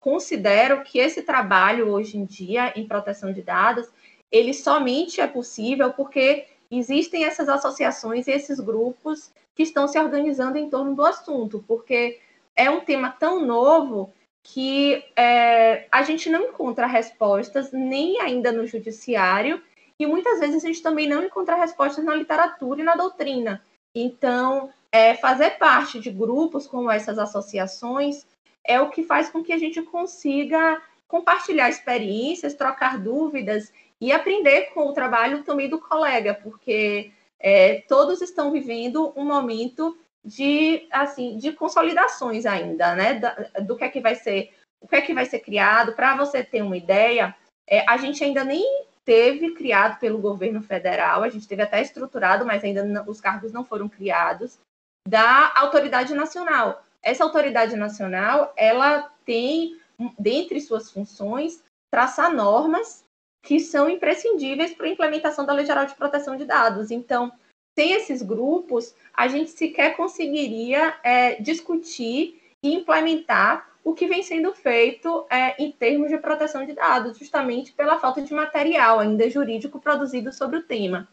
[0.00, 3.88] considero que esse trabalho hoje em dia em proteção de dados,
[4.30, 6.46] ele somente é possível porque
[6.78, 12.18] existem essas associações e esses grupos que estão se organizando em torno do assunto, porque
[12.56, 18.66] é um tema tão novo que é, a gente não encontra respostas nem ainda no
[18.66, 19.62] judiciário
[19.98, 23.62] e muitas vezes a gente também não encontra respostas na literatura e na doutrina.
[23.94, 28.26] Então, é, fazer parte de grupos como essas associações
[28.64, 33.70] é o que faz com que a gente consiga compartilhar experiências, trocar dúvidas
[34.02, 39.96] e aprender com o trabalho também do colega, porque é, todos estão vivendo um momento
[40.24, 43.20] de assim de consolidações ainda, né?
[43.60, 45.92] do que é que vai ser, o que é que vai ser criado.
[45.92, 47.32] Para você ter uma ideia,
[47.64, 52.44] é, a gente ainda nem teve criado pelo governo federal, a gente teve até estruturado,
[52.44, 54.58] mas ainda não, os cargos não foram criados
[55.06, 56.84] da autoridade nacional.
[57.00, 59.80] Essa autoridade nacional, ela tem
[60.18, 63.04] dentre suas funções traçar normas
[63.42, 66.90] que são imprescindíveis para a implementação da Lei Geral de Proteção de Dados.
[66.90, 67.32] Então,
[67.76, 74.52] sem esses grupos, a gente sequer conseguiria é, discutir e implementar o que vem sendo
[74.54, 79.80] feito é, em termos de proteção de dados, justamente pela falta de material ainda jurídico
[79.80, 81.08] produzido sobre o tema.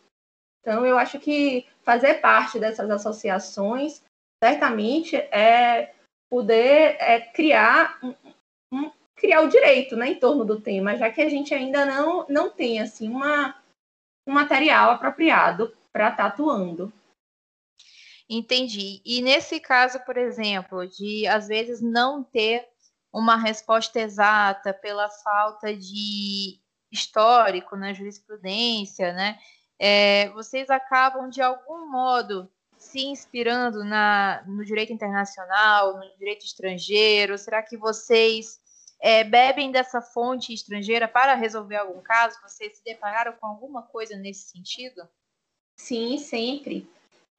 [0.61, 4.03] Então, eu acho que fazer parte dessas associações
[4.43, 5.93] certamente é
[6.29, 8.13] poder é, criar um,
[8.71, 12.25] um, criar o direito né, em torno do tema, já que a gente ainda não,
[12.29, 13.55] não tem assim uma,
[14.25, 16.91] um material apropriado para estar tá atuando.
[18.29, 19.01] Entendi.
[19.03, 22.67] E nesse caso, por exemplo, de às vezes não ter
[23.11, 26.59] uma resposta exata pela falta de
[26.91, 29.39] histórico na jurisprudência, né?
[29.79, 37.37] É, vocês acabam de algum modo se inspirando na, no direito internacional, no direito estrangeiro?
[37.37, 38.59] Será que vocês
[38.99, 42.37] é, bebem dessa fonte estrangeira para resolver algum caso?
[42.41, 45.07] Vocês se depararam com alguma coisa nesse sentido?
[45.77, 46.87] Sim, sempre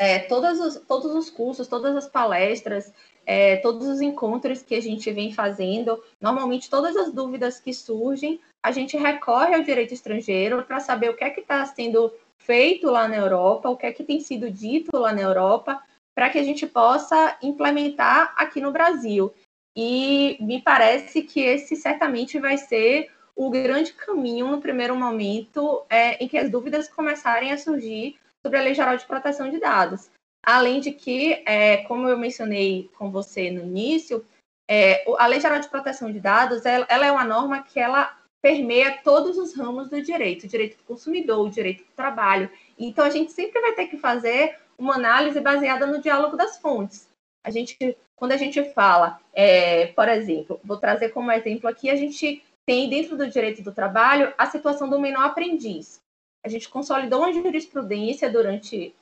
[0.01, 2.91] é, todos, os, todos os cursos, todas as palestras,
[3.27, 8.41] é, todos os encontros que a gente vem fazendo, normalmente todas as dúvidas que surgem,
[8.63, 12.91] a gente recorre ao direito estrangeiro para saber o que é que está sendo feito
[12.91, 15.83] lá na Europa, o que é que tem sido dito lá na Europa,
[16.15, 19.31] para que a gente possa implementar aqui no Brasil.
[19.77, 26.23] E me parece que esse certamente vai ser o grande caminho no primeiro momento é,
[26.23, 30.11] em que as dúvidas começarem a surgir sobre a Lei Geral de Proteção de Dados.
[30.45, 34.25] Além de que, é, como eu mencionei com você no início,
[34.69, 38.17] é, a Lei Geral de Proteção de Dados ela, ela, é uma norma que ela
[38.43, 42.51] permeia todos os ramos do direito, o direito do consumidor, o direito do trabalho.
[42.79, 47.10] Então, a gente sempre vai ter que fazer uma análise baseada no diálogo das fontes.
[47.43, 47.77] A gente,
[48.15, 52.89] quando a gente fala, é, por exemplo, vou trazer como exemplo aqui, a gente tem
[52.89, 56.01] dentro do direito do trabalho a situação do menor aprendiz.
[56.45, 58.95] A gente consolidou uma jurisprudência durante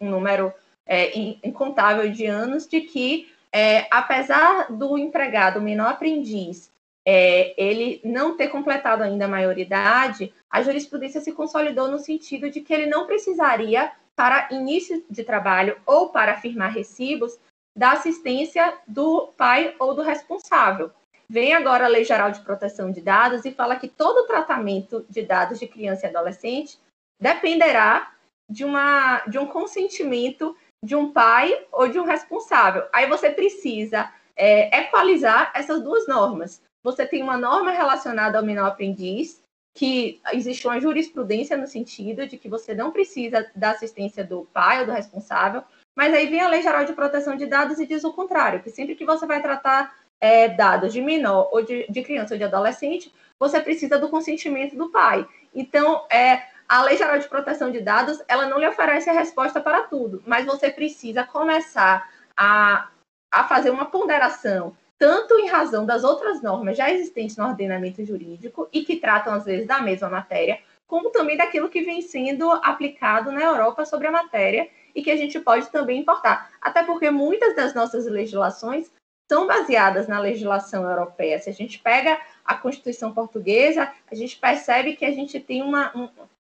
[0.00, 0.52] um número
[0.86, 6.71] é, incontável de anos de que, é, apesar do empregado menor aprendiz
[7.06, 12.60] é, ele não ter completado ainda a maioridade, a jurisprudência se consolidou no sentido de
[12.60, 17.38] que ele não precisaria, para início de trabalho ou para firmar recibos,
[17.74, 20.90] da assistência do pai ou do responsável.
[21.28, 25.22] Vem agora a Lei Geral de Proteção de Dados e fala que todo tratamento de
[25.22, 26.78] dados de criança e adolescente
[27.18, 28.12] dependerá
[28.50, 32.86] de, uma, de um consentimento de um pai ou de um responsável.
[32.92, 36.62] Aí você precisa é, equalizar essas duas normas.
[36.82, 39.40] Você tem uma norma relacionada ao menor aprendiz,
[39.74, 44.80] que existe uma jurisprudência no sentido de que você não precisa da assistência do pai
[44.80, 45.62] ou do responsável,
[45.96, 48.70] mas aí vem a Lei Geral de Proteção de Dados e diz o contrário, que
[48.70, 52.44] sempre que você vai tratar é, dados de menor ou de, de criança ou de
[52.44, 55.26] adolescente, você precisa do consentimento do pai.
[55.54, 59.60] Então, é, a Lei Geral de Proteção de Dados, ela não lhe oferece a resposta
[59.60, 62.88] para tudo, mas você precisa começar a,
[63.30, 68.68] a fazer uma ponderação, tanto em razão das outras normas já existentes no ordenamento jurídico
[68.72, 73.32] e que tratam, às vezes, da mesma matéria, como também daquilo que vem sendo aplicado
[73.32, 76.52] na Europa sobre a matéria e que a gente pode também importar.
[76.60, 78.92] Até porque muitas das nossas legislações
[79.28, 81.40] são baseadas na legislação europeia.
[81.40, 85.90] Se a gente pega a Constituição portuguesa, a gente percebe que a gente tem uma,
[85.96, 86.08] um,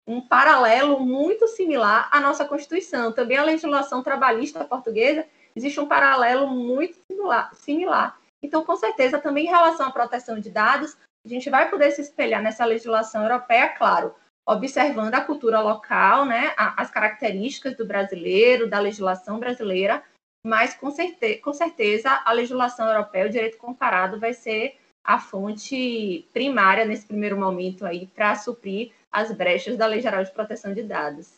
[0.08, 3.12] um paralelo muito similar à nossa Constituição.
[3.12, 7.54] Também a legislação trabalhista portuguesa existe um paralelo muito similar.
[7.54, 8.18] similar.
[8.44, 12.02] Então, com certeza, também em relação à proteção de dados, a gente vai poder se
[12.02, 14.16] espelhar nessa legislação europeia, claro,
[14.48, 20.02] observando a cultura local, né, as características do brasileiro, da legislação brasileira,
[20.46, 26.28] mas com, certe com certeza a legislação europeia, o direito comparado, vai ser a fonte
[26.32, 30.84] primária nesse primeiro momento aí para suprir as brechas da Lei Geral de Proteção de
[30.84, 31.37] Dados.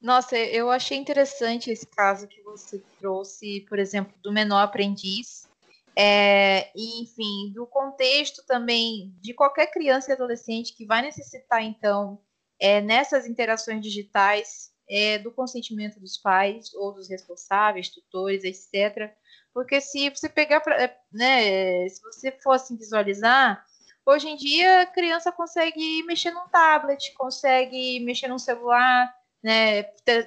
[0.00, 5.48] Nossa, eu achei interessante esse caso que você trouxe, por exemplo, do menor aprendiz.
[5.96, 12.20] É, enfim, do contexto também de qualquer criança e adolescente que vai necessitar, então,
[12.60, 19.12] é, nessas interações digitais, é, do consentimento dos pais ou dos responsáveis, tutores, etc.
[19.52, 23.64] Porque se você pegar, pra, né, se você fosse visualizar,
[24.06, 29.12] hoje em dia a criança consegue mexer num tablet, consegue mexer num celular,
[29.42, 29.84] né,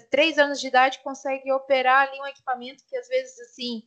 [0.10, 3.84] três anos de idade consegue operar ali um equipamento que às vezes assim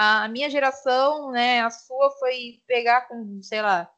[0.00, 3.90] a minha geração, né, a sua foi pegar com, sei lá,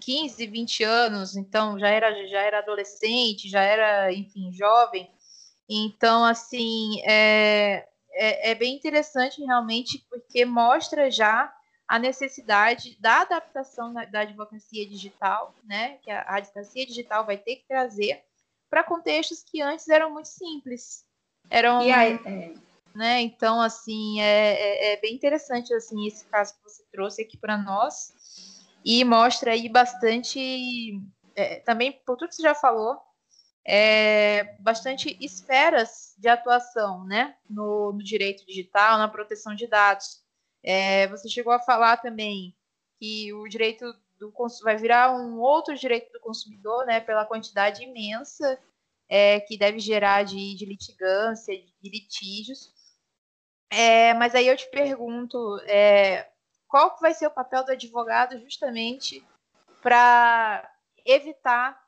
[0.00, 5.08] 15, 20 anos, então já era já era adolescente, já era, enfim, jovem.
[5.68, 11.52] Então, assim, é, é, é, bem interessante realmente, porque mostra já
[11.86, 17.68] a necessidade da adaptação da advocacia digital, né, que a advocacia digital vai ter que
[17.68, 18.24] trazer
[18.70, 21.04] para contextos que antes eram muito simples.
[21.48, 22.54] Eram, aí, é...
[22.94, 23.20] né?
[23.22, 27.56] Então, assim, é, é, é, bem interessante assim esse caso que você trouxe aqui para
[27.56, 28.12] nós
[28.84, 31.00] e mostra aí bastante,
[31.34, 33.00] é, também por tudo que você já falou,
[33.66, 40.22] é, bastante esferas de atuação, né, no, no direito digital, na proteção de dados.
[40.62, 42.56] É, você chegou a falar também
[42.98, 43.84] que o direito
[44.18, 48.58] do vai virar um outro direito do consumidor, né, pela quantidade imensa
[49.08, 52.74] é, que deve gerar de, de litigância, de litígios.
[53.70, 56.28] É, mas aí eu te pergunto, é,
[56.68, 59.24] qual vai ser o papel do advogado justamente
[59.82, 60.68] para
[61.04, 61.80] evitar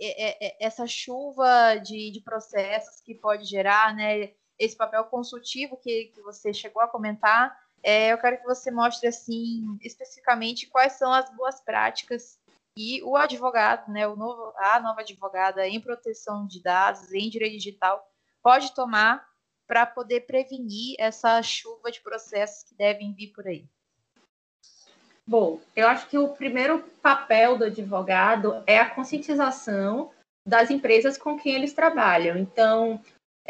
[0.00, 4.32] é, é, essa chuva de, de, processos que pode gerar, né?
[4.58, 9.08] Esse papel consultivo que, que você chegou a comentar, é, eu quero que você mostre
[9.08, 12.38] assim especificamente quais são as boas práticas
[12.76, 17.54] e o advogado, né, o novo, a nova advogada em proteção de dados, em direito
[17.54, 18.08] digital,
[18.42, 19.26] pode tomar
[19.66, 23.66] para poder prevenir essa chuva de processos que devem vir por aí.
[25.26, 30.10] Bom, eu acho que o primeiro papel do advogado é a conscientização
[30.46, 32.38] das empresas com quem eles trabalham.
[32.38, 32.98] Então,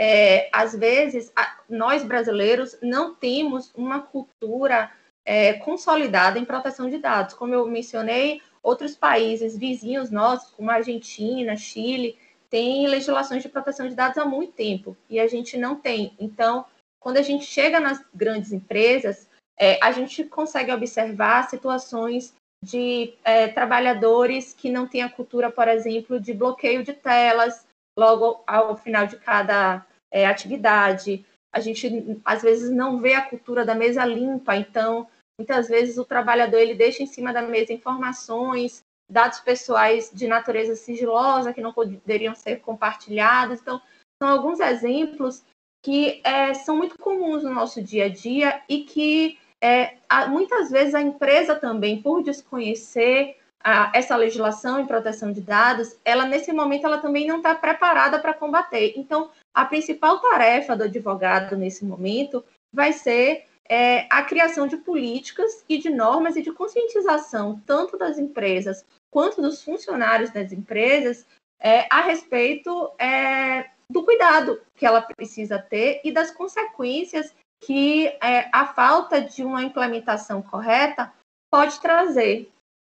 [0.00, 1.32] é, às vezes,
[1.68, 4.92] nós brasileiros não temos uma cultura
[5.26, 7.34] é, consolidada em proteção de dados.
[7.34, 12.16] Como eu mencionei, outros países vizinhos nossos, como a Argentina, Chile,
[12.48, 16.14] têm legislações de proteção de dados há muito tempo e a gente não tem.
[16.18, 16.64] Então,
[17.00, 19.28] quando a gente chega nas grandes empresas,
[19.58, 22.32] é, a gente consegue observar situações
[22.64, 27.66] de é, trabalhadores que não têm a cultura, por exemplo, de bloqueio de telas
[27.98, 31.24] logo ao final de cada é, atividade.
[31.52, 35.06] A gente às vezes não vê a cultura da mesa limpa, então
[35.38, 40.76] muitas vezes o trabalhador ele deixa em cima da mesa informações, dados pessoais de natureza
[40.76, 43.60] sigilosa que não poderiam ser compartilhados.
[43.60, 43.80] Então,
[44.22, 45.42] são alguns exemplos
[45.82, 49.96] que é, são muito comuns no nosso dia a dia e que é,
[50.28, 56.26] muitas vezes a empresa também, por desconhecer a, essa legislação em proteção de dados, ela
[56.26, 58.94] nesse momento ela também não está preparada para combater.
[58.96, 65.64] Então, a principal tarefa do advogado nesse momento vai ser é, a criação de políticas
[65.68, 71.26] e de normas e de conscientização tanto das empresas quanto dos funcionários das empresas
[71.60, 78.48] é, a respeito é, do cuidado que ela precisa ter e das consequências que é,
[78.52, 81.12] a falta de uma implementação correta
[81.50, 82.50] pode trazer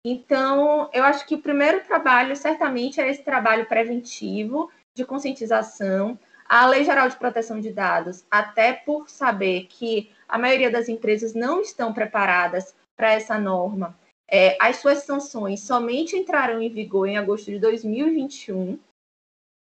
[0.06, 6.20] então, eu acho que o primeiro trabalho, certamente, é esse trabalho preventivo de conscientização.
[6.48, 11.34] A Lei Geral de Proteção de Dados, até por saber que a maioria das empresas
[11.34, 17.18] não estão preparadas para essa norma, é, as suas sanções somente entrarão em vigor em
[17.18, 18.80] agosto de 2021.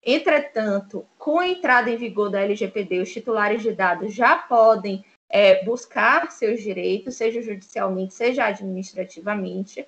[0.04, 5.64] Entretanto, com a entrada em vigor da LGPD, os titulares de dados já podem é,
[5.64, 9.86] buscar seus direitos, seja judicialmente, seja administrativamente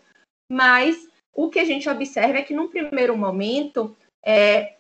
[0.52, 4.76] mas o que a gente observa é que, num primeiro momento, é,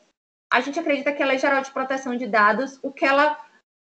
[0.51, 3.39] a gente acredita que a Lei Geral de Proteção de Dados, o que ela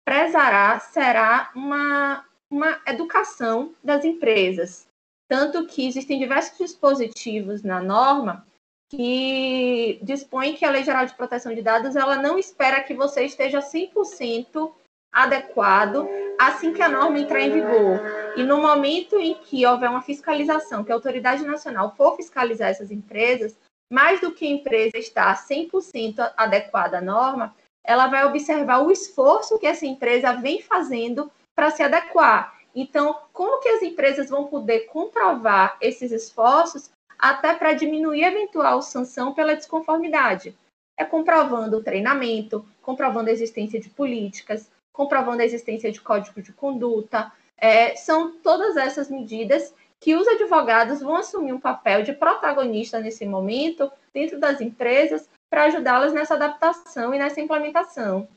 [0.05, 4.87] prezará será uma, uma educação das empresas.
[5.27, 8.47] Tanto que existem diversos dispositivos na norma
[8.91, 13.25] que dispõem que a Lei Geral de Proteção de Dados ela não espera que você
[13.25, 14.71] esteja 100%
[15.11, 16.07] adequado
[16.39, 18.01] assim que a norma entrar em vigor.
[18.37, 22.91] E no momento em que houver uma fiscalização, que a autoridade nacional for fiscalizar essas
[22.91, 23.57] empresas,
[23.93, 29.59] mais do que a empresa está 100% adequada à norma, ela vai observar o esforço
[29.59, 32.59] que essa empresa vem fazendo para se adequar.
[32.75, 39.35] Então, como que as empresas vão poder comprovar esses esforços até para diminuir eventual sanção
[39.35, 40.57] pela desconformidade?
[40.97, 46.53] É comprovando o treinamento, comprovando a existência de políticas, comprovando a existência de código de
[46.55, 47.31] conduta.
[47.59, 53.25] É, são todas essas medidas que os advogados vão assumir um papel de protagonista nesse
[53.25, 58.29] momento dentro das empresas para ajudá-las nessa adaptação e nessa implementação.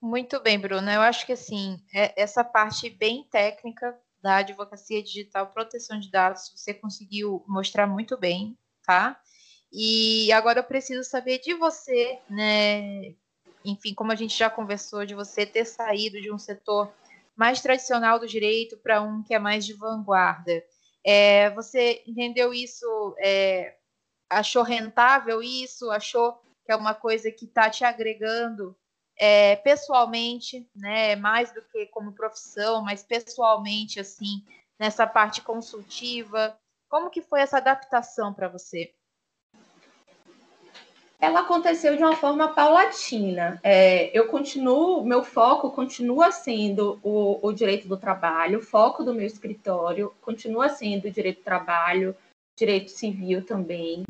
[0.00, 0.94] Muito bem, Bruna.
[0.94, 6.52] Eu acho que assim, é essa parte bem técnica da advocacia digital, proteção de dados,
[6.54, 9.20] você conseguiu mostrar muito bem, tá?
[9.72, 13.14] E agora eu preciso saber de você, né,
[13.64, 16.92] enfim, como a gente já conversou, de você ter saído de um setor
[17.38, 20.60] mais tradicional do direito para um que é mais de vanguarda.
[21.04, 23.14] É, você entendeu isso?
[23.20, 23.76] É,
[24.28, 25.88] achou rentável isso?
[25.92, 26.32] Achou
[26.66, 28.76] que é uma coisa que está te agregando
[29.16, 34.44] é, pessoalmente, né, mais do que como profissão, mas pessoalmente, assim,
[34.78, 36.58] nessa parte consultiva?
[36.88, 38.92] Como que foi essa adaptação para você?
[41.20, 43.60] Ela aconteceu de uma forma paulatina.
[43.62, 49.14] É, eu continuo, meu foco continua sendo o, o direito do trabalho, o foco do
[49.14, 52.16] meu escritório continua sendo o direito do trabalho,
[52.56, 54.04] direito civil também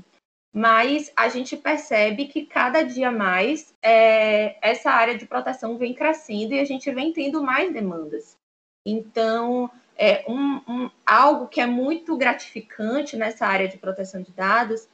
[0.53, 6.55] mas a gente percebe que cada dia mais é, essa área de proteção vem crescendo
[6.55, 8.37] e a gente vem tendo mais demandas.
[8.85, 14.89] Então, é um, um, algo que é muito gratificante nessa área de proteção de dados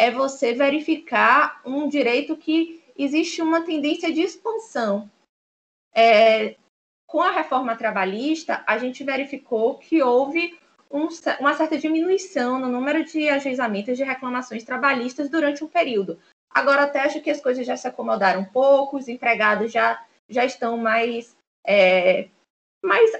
[0.00, 5.10] é você verificar um direito que existe uma tendência de expansão.
[5.94, 6.56] É,
[7.06, 10.58] com a reforma trabalhista, a gente verificou que houve
[10.90, 11.06] um,
[11.38, 16.18] uma certa diminuição no número de ajuizamentos de reclamações trabalhistas durante um período.
[16.48, 20.46] Agora até acho que as coisas já se acomodaram um pouco, os empregados já, já
[20.46, 21.36] estão mais,
[21.66, 22.26] é,
[22.82, 23.10] mais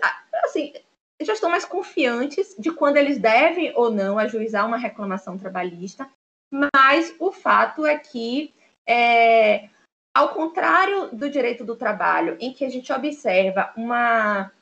[0.44, 0.72] assim,
[1.20, 6.08] já estão mais confiantes de quando eles devem ou não ajuizar uma reclamação trabalhista,
[6.50, 8.54] mas o fato é que,
[8.86, 9.68] é,
[10.14, 14.52] ao contrário do direito do trabalho, em que a gente observa uma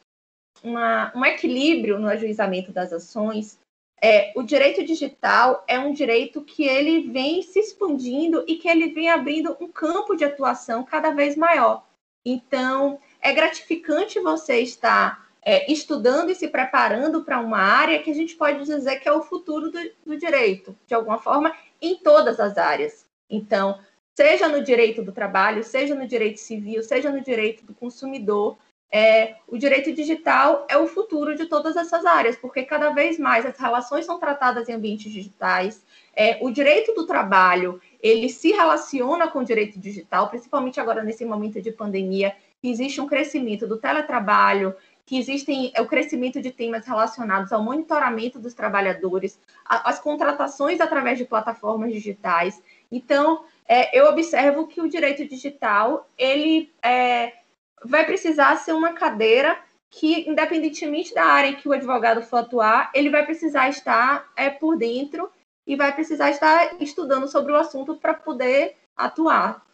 [0.62, 3.58] uma, um equilíbrio no ajuizamento das ações,
[4.00, 8.92] é, o direito digital é um direito que ele vem se expandindo e que ele
[8.92, 11.84] vem abrindo um campo de atuação cada vez maior.
[12.24, 18.14] Então, é gratificante você estar é, estudando e se preparando para uma área que a
[18.14, 22.38] gente pode dizer que é o futuro do, do direito, de alguma forma, em todas
[22.38, 23.06] as áreas.
[23.30, 23.78] Então,
[24.14, 28.58] seja no direito do trabalho, seja no direito civil, seja no direito do consumidor,
[28.92, 33.46] é, o direito digital é o futuro de todas essas áreas, porque cada vez mais
[33.46, 35.82] as relações são tratadas em ambientes digitais.
[36.14, 41.24] É, o direito do trabalho ele se relaciona com o direito digital, principalmente agora nesse
[41.24, 44.74] momento de pandemia, que existe um crescimento do teletrabalho,
[45.08, 50.82] que existem é, o crescimento de temas relacionados ao monitoramento dos trabalhadores, a, as contratações
[50.82, 52.62] através de plataformas digitais.
[52.92, 57.38] Então, é, eu observo que o direito digital ele é,
[57.82, 59.58] vai precisar ser uma cadeira
[59.90, 64.50] que, independentemente da área em que o advogado for atuar, ele vai precisar estar é,
[64.50, 65.32] por dentro
[65.66, 69.66] e vai precisar estar estudando sobre o assunto para poder atuar.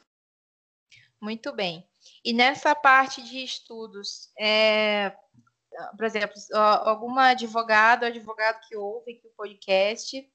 [1.21, 1.85] Muito bem.
[2.25, 5.15] E nessa parte de estudos, é,
[5.97, 10.27] por exemplo, alguma advogada ou advogado que ouve aqui o podcast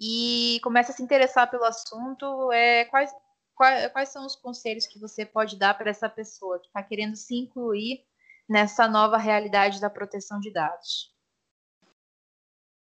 [0.00, 3.10] e começa a se interessar pelo assunto, é, quais,
[3.54, 7.16] quais, quais são os conselhos que você pode dar para essa pessoa que está querendo
[7.16, 8.04] se incluir
[8.48, 11.12] nessa nova realidade da proteção de dados?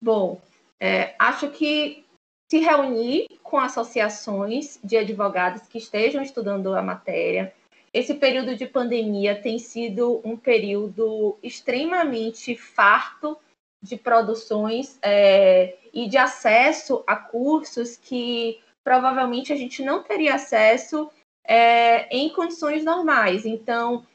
[0.01, 0.41] Bom,
[0.79, 2.05] é, acho que
[2.49, 7.53] se reunir com associações de advogados que estejam estudando a matéria.
[7.95, 13.37] Esse período de pandemia tem sido um período extremamente farto
[13.81, 21.09] de produções é, e de acesso a cursos que provavelmente a gente não teria acesso
[21.45, 23.45] é, em condições normais.
[23.45, 24.05] Então,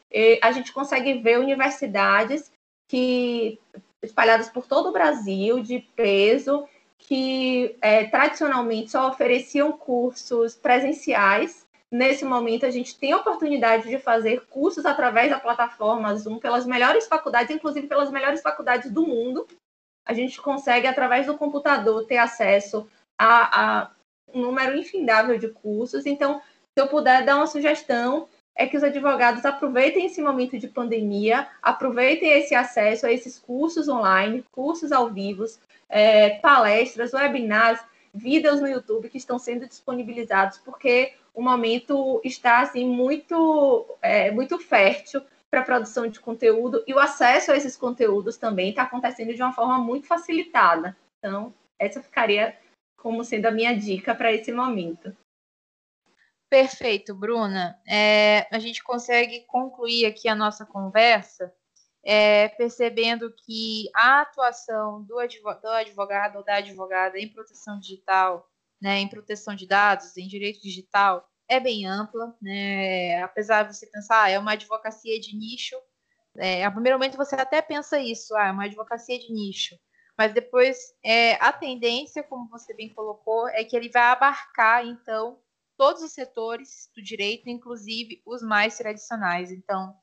[0.42, 2.52] a gente consegue ver universidades
[2.86, 3.58] que
[4.02, 6.68] espalhadas por todo o Brasil, de peso,
[6.98, 11.66] que é, tradicionalmente só ofereciam cursos presenciais.
[11.92, 16.64] Nesse momento, a gente tem a oportunidade de fazer cursos através da plataforma Zoom pelas
[16.64, 19.46] melhores faculdades, inclusive pelas melhores faculdades do mundo.
[20.06, 22.88] A gente consegue, através do computador, ter acesso
[23.18, 23.90] a, a
[24.32, 26.06] um número infindável de cursos.
[26.06, 30.68] Então, se eu puder dar uma sugestão, é que os advogados aproveitem esse momento de
[30.68, 35.44] pandemia, aproveitem esse acesso a esses cursos online, cursos ao vivo,
[35.88, 37.80] é, palestras, webinars,
[38.12, 44.58] vídeos no YouTube que estão sendo disponibilizados, porque o momento está assim muito, é, muito
[44.58, 49.42] fértil para produção de conteúdo e o acesso a esses conteúdos também está acontecendo de
[49.42, 50.96] uma forma muito facilitada.
[51.18, 52.56] Então, essa ficaria
[52.96, 55.16] como sendo a minha dica para esse momento.
[56.48, 57.80] Perfeito, Bruna.
[57.86, 61.52] É, a gente consegue concluir aqui a nossa conversa
[62.04, 68.48] é, percebendo que a atuação do advogado, do advogado ou da advogada em proteção digital,
[68.80, 72.34] né, em proteção de dados, em direito digital, é bem ampla.
[72.40, 73.22] Né?
[73.22, 75.76] Apesar de você pensar, ah, é uma advocacia de nicho,
[76.38, 79.76] é, a primeiro momento você até pensa isso, ah, é uma advocacia de nicho
[80.20, 85.38] mas depois é, a tendência, como você bem colocou, é que ele vai abarcar, então,
[85.78, 89.50] todos os setores do direito, inclusive os mais tradicionais.
[89.50, 89.94] Então,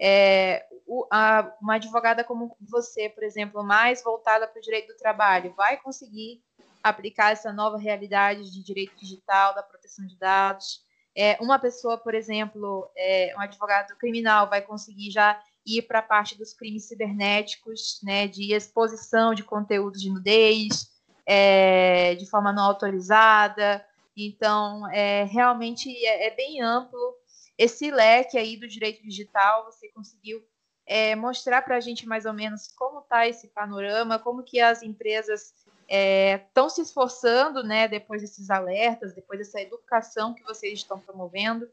[0.00, 4.96] é, o, a, uma advogada como você, por exemplo, mais voltada para o direito do
[4.96, 6.42] trabalho, vai conseguir
[6.82, 10.82] aplicar essa nova realidade de direito digital, da proteção de dados.
[11.16, 16.02] é, uma pessoa, por exemplo, é, um advogado criminal vai conseguir já ir para a
[16.02, 20.90] parte dos crimes cibernéticos, né, de exposição de conteúdos de nudez,
[21.26, 23.84] é, de forma não autorizada.
[24.16, 27.14] Então, é, realmente é, é, bem amplo
[27.56, 29.64] esse leque aí do direito digital.
[29.64, 30.42] Você conseguiu
[30.86, 34.82] é, mostrar para a gente mais ou menos como está esse panorama, como que as
[34.82, 35.54] empresas
[35.88, 41.68] estão é, se esforçando, né, depois desses alertas, depois dessa educação que vocês estão promovendo.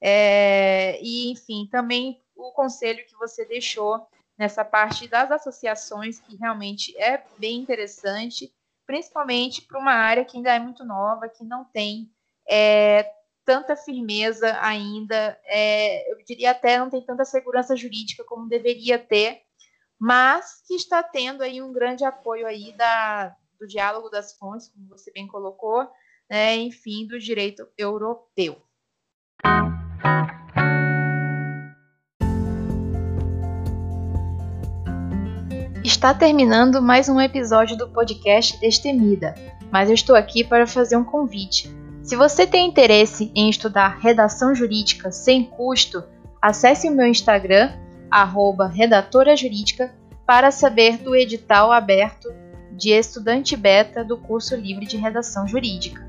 [0.00, 4.06] É, e, enfim, também o conselho que você deixou
[4.38, 8.50] nessa parte das associações, que realmente é bem interessante,
[8.86, 12.10] principalmente para uma área que ainda é muito nova, que não tem
[12.48, 13.12] é,
[13.44, 19.40] tanta firmeza ainda, é, eu diria até não tem tanta segurança jurídica como deveria ter,
[19.98, 24.88] mas que está tendo aí um grande apoio aí da, do diálogo das fontes, como
[24.88, 25.86] você bem colocou,
[26.28, 28.60] né, enfim, do direito europeu.
[35.84, 39.34] Está terminando mais um episódio do podcast Destemida,
[39.70, 41.68] mas eu estou aqui para fazer um convite.
[42.10, 46.02] Se você tem interesse em estudar redação jurídica sem custo,
[46.42, 47.70] acesse o meu Instagram,
[48.10, 49.94] arroba redatora jurídica,
[50.26, 52.28] para saber do edital aberto
[52.72, 56.04] de estudante beta do curso livre de redação jurídica.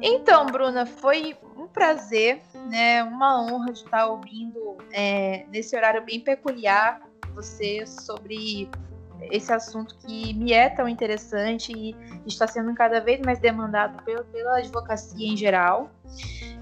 [0.00, 6.18] Então, Bruna, foi um prazer, né, uma honra de estar ouvindo é, nesse horário bem
[6.18, 8.68] peculiar você sobre
[9.30, 11.96] esse assunto que me é tão interessante e
[12.26, 15.90] está sendo cada vez mais demandado pela, pela advocacia em geral.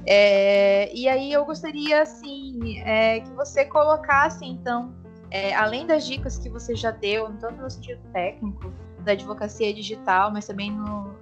[0.07, 4.95] É, e aí eu gostaria assim é, que você colocasse então,
[5.31, 10.31] é, além das dicas que você já deu, tanto no sentido técnico da advocacia digital,
[10.31, 11.15] mas também no,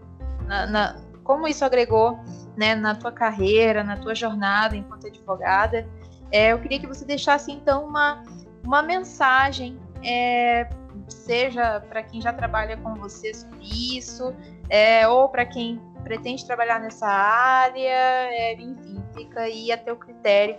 [0.46, 2.18] na, na, como isso agregou
[2.56, 5.86] né, na tua carreira, na tua jornada enquanto advogada,
[6.30, 8.22] é, eu queria que você deixasse então uma,
[8.64, 10.68] uma mensagem é,
[11.08, 14.34] seja para quem já trabalha com você sobre isso,
[14.68, 20.56] é, ou para quem pretende trabalhar nessa área, é, enfim, fica aí a teu critério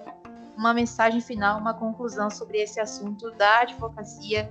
[0.58, 4.49] uma mensagem final, uma conclusão sobre esse assunto da advocacia,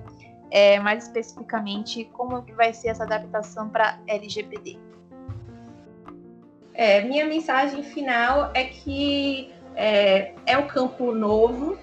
[0.51, 4.77] é, mais especificamente como que vai ser essa adaptação para LGPD.
[6.73, 11.77] É, minha mensagem final é que é, é um campo novo,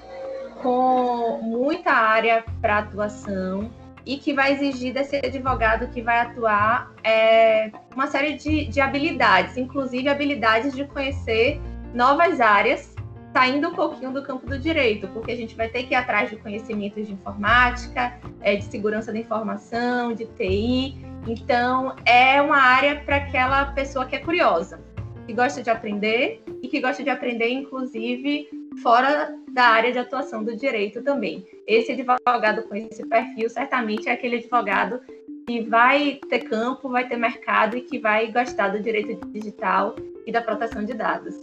[0.63, 3.71] com muita área para atuação,
[4.07, 9.57] e que vai exigir desse advogado que vai atuar é, uma série de, de habilidades,
[9.57, 11.61] inclusive habilidades de conhecer
[11.95, 12.95] novas áreas,
[13.33, 16.31] saindo um pouquinho do campo do direito, porque a gente vai ter que ir atrás
[16.31, 20.97] de conhecimentos de informática, é, de segurança da informação, de TI.
[21.27, 24.81] Então, é uma área para aquela pessoa que é curiosa,
[25.27, 28.49] que gosta de aprender e que gosta de aprender, inclusive,
[28.83, 31.47] fora da área de atuação do direito também.
[31.67, 35.01] Esse advogado com esse perfil certamente é aquele advogado
[35.47, 39.97] que vai ter campo, vai ter mercado e que vai gostar do direito digital
[40.27, 41.35] e da proteção de dados.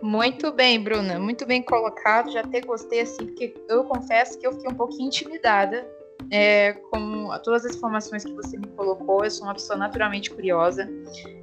[0.00, 2.32] Muito bem, Bruna, muito bem colocado.
[2.32, 5.86] Já até gostei assim, porque eu confesso que eu fiquei um pouquinho intimidada
[6.30, 9.24] é, com todas as informações que você me colocou.
[9.24, 10.88] Eu sou uma pessoa naturalmente curiosa,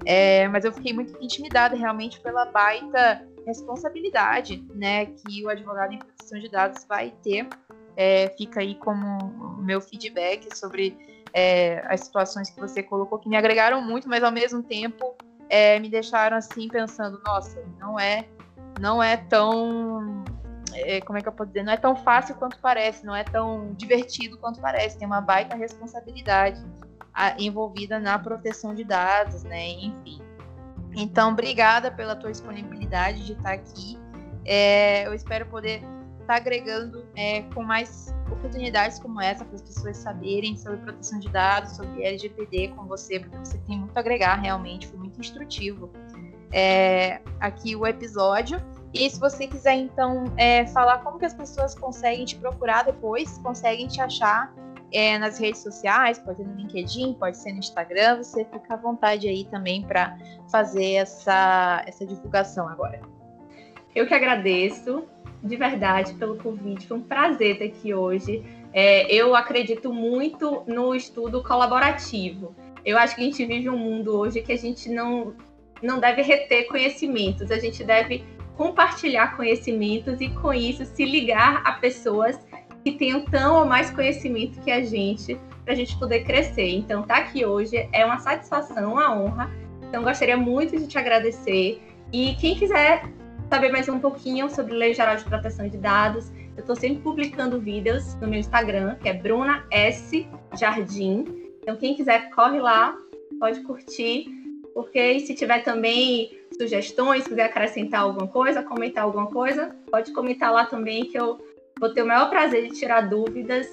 [0.05, 5.99] é, mas eu fiquei muito intimidada realmente pela baita responsabilidade, né, que o advogado em
[5.99, 7.47] proteção de dados vai ter.
[7.95, 10.97] É, fica aí como meu feedback sobre
[11.33, 15.15] é, as situações que você colocou, que me agregaram muito, mas ao mesmo tempo
[15.49, 18.25] é, me deixaram assim pensando, nossa, não é,
[18.79, 20.23] não é tão,
[20.73, 23.23] é, como é que eu posso dizer, não é tão fácil quanto parece, não é
[23.23, 26.63] tão divertido quanto parece, tem uma baita responsabilidade
[27.13, 30.21] a, envolvida na proteção de dados, né, enfim.
[30.95, 33.97] Então, obrigada pela tua disponibilidade de estar aqui.
[34.45, 35.83] É, eu espero poder
[36.21, 41.29] estar agregando é, com mais oportunidades como essa para as pessoas saberem sobre proteção de
[41.29, 45.91] dados, sobre LGPD com você, porque você tem muito a agregar realmente, foi muito instrutivo
[46.51, 48.59] é, aqui o episódio.
[48.93, 53.37] E se você quiser então é, falar como que as pessoas conseguem te procurar depois,
[53.37, 54.51] conseguem te achar
[54.91, 58.77] é, nas redes sociais, pode ser no LinkedIn, pode ser no Instagram, você fica à
[58.77, 60.17] vontade aí também para
[60.51, 62.99] fazer essa, essa divulgação agora.
[63.95, 65.03] Eu que agradeço
[65.43, 68.43] de verdade pelo convite, foi um prazer ter aqui hoje.
[68.73, 72.55] É, eu acredito muito no estudo colaborativo.
[72.83, 75.33] Eu acho que a gente vive um mundo hoje que a gente não,
[75.81, 78.23] não deve reter conhecimentos, a gente deve
[78.59, 82.37] compartilhar conhecimentos e, com isso, se ligar a pessoas
[82.83, 86.67] que tenham tão ou mais conhecimento que a gente, para a gente poder crescer.
[86.71, 89.49] Então, estar tá aqui hoje é uma satisfação, uma honra.
[89.87, 91.81] Então, gostaria muito de te agradecer.
[92.11, 93.09] E quem quiser
[93.49, 97.61] saber mais um pouquinho sobre Lei Geral de Proteção de Dados, eu estou sempre publicando
[97.61, 100.27] vídeos no meu Instagram, que é Bruna S.
[100.59, 101.23] Jardim.
[101.61, 102.93] Então, quem quiser, corre lá,
[103.39, 104.25] pode curtir,
[104.79, 110.63] porque se tiver também sugestões, quiser acrescentar alguma coisa, comentar alguma coisa, pode comentar lá
[110.63, 111.37] também, que eu
[111.77, 113.67] vou ter o maior prazer de tirar dúvidas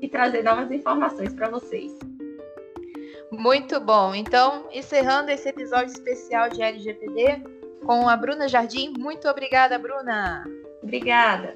[0.00, 1.90] e trazer novas informações para vocês.
[3.32, 4.14] Muito bom.
[4.14, 7.42] Então, encerrando esse episódio especial de LGPD
[7.84, 8.94] com a Bruna Jardim.
[8.96, 10.44] Muito obrigada, Bruna.
[10.84, 11.52] Obrigada.